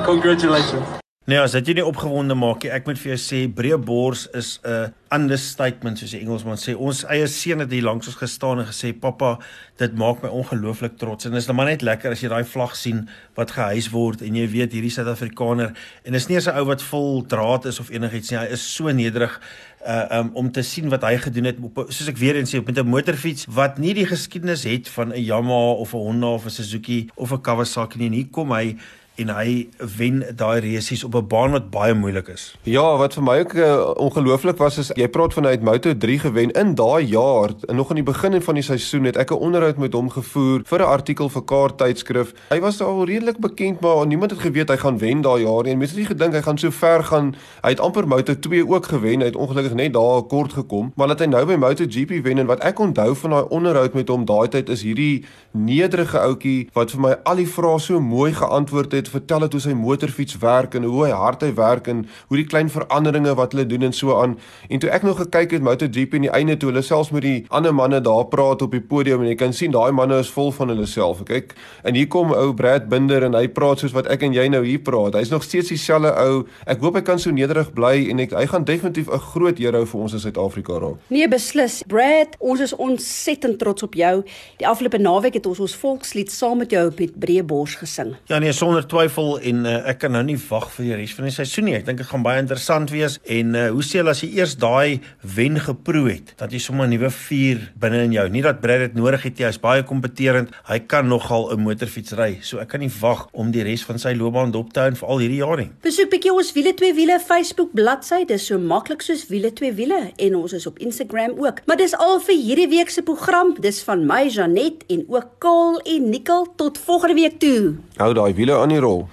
Congratulations. 0.06 1.03
Nee, 1.24 1.38
as 1.40 1.54
dit 1.56 1.70
jy 1.70 1.78
nie 1.78 1.84
opgewonde 1.88 2.36
maak 2.36 2.66
nie, 2.66 2.70
ek 2.76 2.84
moet 2.84 2.98
vir 3.00 3.14
jou 3.14 3.20
sê 3.24 3.38
breë 3.48 3.78
bors 3.80 4.26
is 4.36 4.60
'n 4.68 4.92
understatement 5.10 5.98
soos 5.98 6.12
die 6.12 6.20
Engelsman 6.20 6.60
sê. 6.60 6.76
Ons 6.76 7.06
eie 7.08 7.28
seun 7.28 7.60
het 7.64 7.72
hier 7.72 7.84
langs 7.84 8.08
ons 8.08 8.18
gestaan 8.20 8.60
en 8.60 8.66
gesê, 8.66 8.92
"Pappa, 8.92 9.40
dit 9.78 9.96
maak 9.96 10.22
my 10.22 10.28
ongelooflik 10.28 10.98
trots." 10.98 11.26
En 11.26 11.32
dit 11.32 11.40
is 11.40 11.48
net 11.48 11.56
maar 11.56 11.68
net 11.68 11.82
lekker 11.82 12.12
as 12.12 12.20
jy 12.20 12.28
daai 12.28 12.44
vlag 12.44 12.76
sien 12.76 13.08
wat 13.36 13.52
gehuis 13.52 13.90
word 13.90 14.22
en 14.22 14.36
jy 14.36 14.48
weet 14.48 14.74
hierdie 14.74 14.92
Suid-Afrikaner 14.92 15.74
en 16.04 16.12
dis 16.12 16.28
nie 16.28 16.38
'n 16.38 16.58
ou 16.58 16.66
wat 16.66 16.82
vol 16.82 17.24
draad 17.26 17.66
is 17.66 17.80
of 17.80 17.90
enigiets 17.90 18.32
nie. 18.32 18.40
Hy 18.40 18.52
is 18.52 18.76
so 18.76 18.92
nederig 18.92 19.40
uh 19.88 20.08
um, 20.12 20.32
om 20.34 20.52
te 20.52 20.62
sien 20.62 20.90
wat 20.90 21.04
hy 21.04 21.18
gedoen 21.18 21.46
het 21.46 21.58
op 21.62 21.86
soos 21.90 22.08
ek 22.08 22.18
weer 22.18 22.36
eens 22.36 22.54
sê 22.54 22.66
met 22.66 22.78
'n 22.78 22.88
motorfiets 22.88 23.46
wat 23.50 23.78
nie 23.78 23.94
die 23.94 24.06
geskiedenis 24.06 24.64
het 24.64 24.90
van 24.90 25.14
'n 25.14 25.24
Yamaha 25.24 25.80
of 25.80 25.94
'n 25.94 25.98
Honda 25.98 26.28
of 26.28 26.46
'n 26.46 26.50
Suzuki 26.50 27.10
of 27.16 27.32
'n 27.32 27.42
Kawasaki 27.42 27.98
nie. 27.98 28.08
En 28.08 28.14
hier 28.14 28.28
kom 28.30 28.52
hy 28.52 28.76
en 29.16 29.30
hy 29.30 29.68
wen 29.98 30.24
daai 30.36 30.60
resies 30.64 31.04
op 31.04 31.16
'n 31.16 31.28
baan 31.28 31.52
wat 31.52 31.70
baie 31.70 31.94
moeilik 31.94 32.28
is. 32.28 32.56
Ja, 32.64 32.98
wat 32.98 33.14
vir 33.14 33.24
my 33.24 33.40
ook 33.40 33.54
uh, 33.54 33.90
ongelooflik 33.96 34.58
was 34.58 34.78
is 34.78 34.92
jy 34.96 35.08
praat 35.08 35.34
van 35.34 35.46
hy 35.46 35.52
het 35.52 35.62
Moto3 35.62 36.20
gewen 36.20 36.52
in 36.52 36.76
daai 36.76 37.06
jaar 37.06 37.50
en 37.68 37.76
nog 37.76 37.90
aan 37.90 38.02
die 38.02 38.04
begin 38.04 38.42
van 38.42 38.54
die 38.54 38.64
seisoen 38.64 39.04
het 39.04 39.18
ek 39.18 39.32
'n 39.32 39.38
onderhoud 39.38 39.78
met 39.78 39.94
hom 39.94 40.10
gevoer 40.10 40.62
vir 40.66 40.80
'n 40.80 40.86
artikel 40.86 41.30
vir 41.30 41.44
Kaart 41.44 41.78
tydskrif. 41.78 42.34
Hy 42.50 42.60
was 42.60 42.82
al 42.82 43.06
redelik 43.06 43.38
bekend 43.38 43.82
maar 43.82 44.08
niemand 44.08 44.32
het 44.32 44.40
geweet 44.40 44.70
hy 44.70 44.78
gaan 44.78 44.98
wen 44.98 45.22
daai 45.22 45.44
jaar 45.44 45.66
en 45.66 45.78
mense 45.78 45.94
het 45.94 46.00
nie 46.00 46.18
gedink 46.18 46.34
hy 46.34 46.42
gaan 46.42 46.58
so 46.58 46.72
ver 46.72 47.04
gaan. 47.04 47.36
Hy 47.62 47.70
het 47.70 47.80
amper 47.80 48.08
Moto2 48.08 48.66
ook 48.68 48.86
gewen. 48.86 49.20
Hy 49.20 49.26
het 49.26 49.36
ongelukkig 49.36 49.74
net 49.74 49.94
daar 49.94 50.22
kort 50.24 50.54
gekom, 50.54 50.92
maar 50.96 51.08
dat 51.08 51.20
hy 51.20 51.26
nou 51.26 51.46
by 51.46 51.56
MotoGP 51.56 52.24
wen 52.24 52.38
en 52.38 52.46
wat 52.46 52.60
ek 52.60 52.80
onthou 52.80 53.16
van 53.16 53.30
daai 53.30 53.46
onderhoud 53.50 53.94
met 53.94 54.08
hom 54.08 54.26
daai 54.26 54.48
tyd 54.48 54.70
is 54.70 54.82
hierdie 54.82 55.26
nederige 55.52 56.20
ouetjie 56.20 56.70
wat 56.74 56.92
vir 56.92 57.02
my 57.02 57.16
al 57.24 57.36
die 57.36 57.48
vrae 57.48 57.80
so 57.80 58.00
mooi 58.00 58.34
geantwoord 58.34 58.92
het 58.92 59.03
het 59.04 59.12
vertel 59.12 59.46
het 59.46 59.56
hoe 59.56 59.62
sy 59.62 59.76
motorfiets 59.76 60.38
werk 60.42 60.76
en 60.78 60.88
hoe 60.88 61.06
hy 61.06 61.12
hard 61.18 61.44
hy 61.44 61.52
werk 61.58 61.88
en 61.92 62.06
hoe 62.30 62.40
die 62.40 62.48
klein 62.48 62.72
veranderinge 62.72 63.36
wat 63.40 63.54
hulle 63.56 63.66
doen 63.68 63.88
en 63.90 63.96
so 63.96 64.16
aan. 64.22 64.38
En 64.70 64.80
toe 64.80 64.92
ek 64.94 65.04
nog 65.04 65.20
gekyk 65.20 65.58
het 65.58 65.66
MotoGP 65.66 66.18
in 66.20 66.28
die 66.28 66.34
einde 66.34 66.58
toe 66.60 66.72
hulle 66.72 66.84
selfs 66.86 67.12
met 67.14 67.26
die 67.26 67.46
ander 67.54 67.76
manne 67.76 68.00
daar 68.04 68.26
praat 68.32 68.64
op 68.66 68.72
die 68.76 68.82
podium 68.82 69.24
en 69.24 69.32
jy 69.32 69.38
kan 69.40 69.54
sien 69.56 69.74
daai 69.76 69.92
manne 69.96 70.22
is 70.24 70.32
vol 70.32 70.52
van 70.56 70.72
hulle 70.74 70.88
self. 70.90 71.24
Kyk, 71.28 71.54
en 71.84 71.98
hier 71.98 72.08
kom 72.12 72.34
ou 72.36 72.54
Brad 72.58 72.88
Binder 72.92 73.26
en 73.28 73.36
hy 73.38 73.48
praat 73.52 73.84
soos 73.84 73.96
wat 73.96 74.10
ek 74.12 74.26
en 74.28 74.36
jy 74.36 74.48
nou 74.54 74.64
hier 74.66 74.82
praat. 74.84 75.18
Hy's 75.20 75.34
nog 75.34 75.46
steeds 75.46 75.74
dieselfde 75.74 76.14
ou. 76.24 76.44
Ek 76.70 76.82
hoop 76.84 76.98
hy 77.00 77.04
kan 77.06 77.22
so 77.22 77.34
nederig 77.34 77.72
bly 77.76 77.96
en 78.12 78.24
ek, 78.24 78.36
hy 78.38 78.46
gaan 78.50 78.68
definitief 78.68 79.12
'n 79.12 79.24
groot 79.34 79.58
hero 79.58 79.86
vir 79.86 80.02
ons 80.02 80.14
in 80.14 80.20
Suid-Afrika 80.20 80.80
raak. 80.80 80.98
Nee, 81.10 81.28
beslis. 81.28 81.84
Brad, 81.88 82.36
ons 82.40 82.60
is 82.60 82.76
ontsettend 82.76 83.60
trots 83.60 83.84
op 83.84 83.94
jou. 83.94 84.24
Die 84.58 84.68
afgelope 84.68 84.98
naweek 84.98 85.34
het 85.34 85.46
ons 85.46 85.60
ons 85.60 85.76
volkslied 85.76 86.32
saam 86.32 86.58
met 86.58 86.72
jou 86.72 86.92
met 87.00 87.14
breë 87.20 87.44
bors 87.44 87.76
gesing. 87.76 88.16
Ja 88.32 88.40
nee, 88.40 88.52
sonder 88.52 88.86
twyfel 88.94 89.40
en 89.42 89.66
uh, 89.66 89.76
ek 89.90 90.04
kan 90.04 90.14
nou 90.14 90.22
nie 90.26 90.38
wag 90.38 90.70
vir 90.76 90.86
die 90.86 90.98
res 91.02 91.14
van 91.18 91.28
die 91.28 91.34
seisoen 91.34 91.68
nie. 91.70 91.76
Ek 91.80 91.88
dink 91.88 92.02
dit 92.02 92.10
gaan 92.10 92.26
baie 92.26 92.42
interessant 92.42 92.94
wees 92.94 93.18
en 93.26 93.56
uh, 93.58 93.68
hoe 93.74 93.84
sê 93.86 94.02
hulle 94.02 94.14
as 94.14 94.22
jy 94.24 94.30
eers 94.38 94.56
daai 94.62 95.02
wen 95.36 95.58
geproe 95.62 96.12
het, 96.12 96.34
dat 96.40 96.54
jy 96.54 96.62
sommer 96.62 96.88
'n 96.88 96.94
nuwe 96.94 97.10
vuur 97.10 97.64
binne 97.80 98.04
in 98.06 98.14
jou. 98.14 98.28
Nie 98.30 98.44
dat 98.46 98.62
Brad 98.62 98.86
dit 98.86 98.96
nodig 98.96 99.24
het 99.24 99.40
nie. 99.40 99.48
Hy's 99.48 99.60
baie 99.60 99.84
kompeterend. 99.84 100.54
Hy 100.70 100.80
kan 100.80 101.08
nogal 101.08 101.50
'n 101.52 101.64
motorfiets 101.64 102.14
ry. 102.14 102.40
So 102.42 102.60
ek 102.60 102.70
kan 102.70 102.80
nie 102.80 102.92
wag 103.02 103.28
om 103.34 103.52
die 103.52 103.64
res 103.64 103.84
van 103.84 104.00
sy 104.00 104.14
loopbaan 104.14 104.52
dop 104.52 104.74
te 104.74 104.80
hou 104.80 104.92
vir 104.92 105.10
al 105.10 105.20
hierdie 105.24 105.42
jaar 105.42 105.58
nie. 105.58 105.72
Besoek 105.82 106.10
bietjie 106.12 106.34
ons 106.34 106.54
wiele 106.54 106.74
twee 106.74 106.94
wiele 106.94 107.20
Facebook 107.20 107.74
bladsy. 107.74 108.26
Dis 108.26 108.46
so 108.46 108.60
maklik 108.60 109.02
soos 109.02 109.28
wiele 109.30 109.52
twee 109.54 109.74
wiele 109.74 110.12
en 110.18 110.36
ons 110.36 110.54
is 110.54 110.68
op 110.68 110.80
Instagram 110.80 111.34
ook. 111.38 111.66
Maar 111.66 111.78
dis 111.78 111.96
al 111.98 112.20
vir 112.20 112.36
hierdie 112.36 112.70
week 112.70 112.90
se 112.90 113.02
program. 113.02 113.56
Dis 113.60 113.82
van 113.84 114.06
my 114.06 114.28
Janet 114.28 114.84
en 114.90 115.06
ook 115.08 115.40
Kaal 115.40 115.80
en 115.84 116.10
Nikkel 116.10 116.48
tot 116.56 116.78
volgende 116.78 117.16
week 117.16 117.40
toe. 117.40 117.76
Hou 117.98 118.14
daai 118.14 118.34
wiele 118.34 118.58
aan 118.58 118.70
die 118.74 118.80
all. 118.84 119.10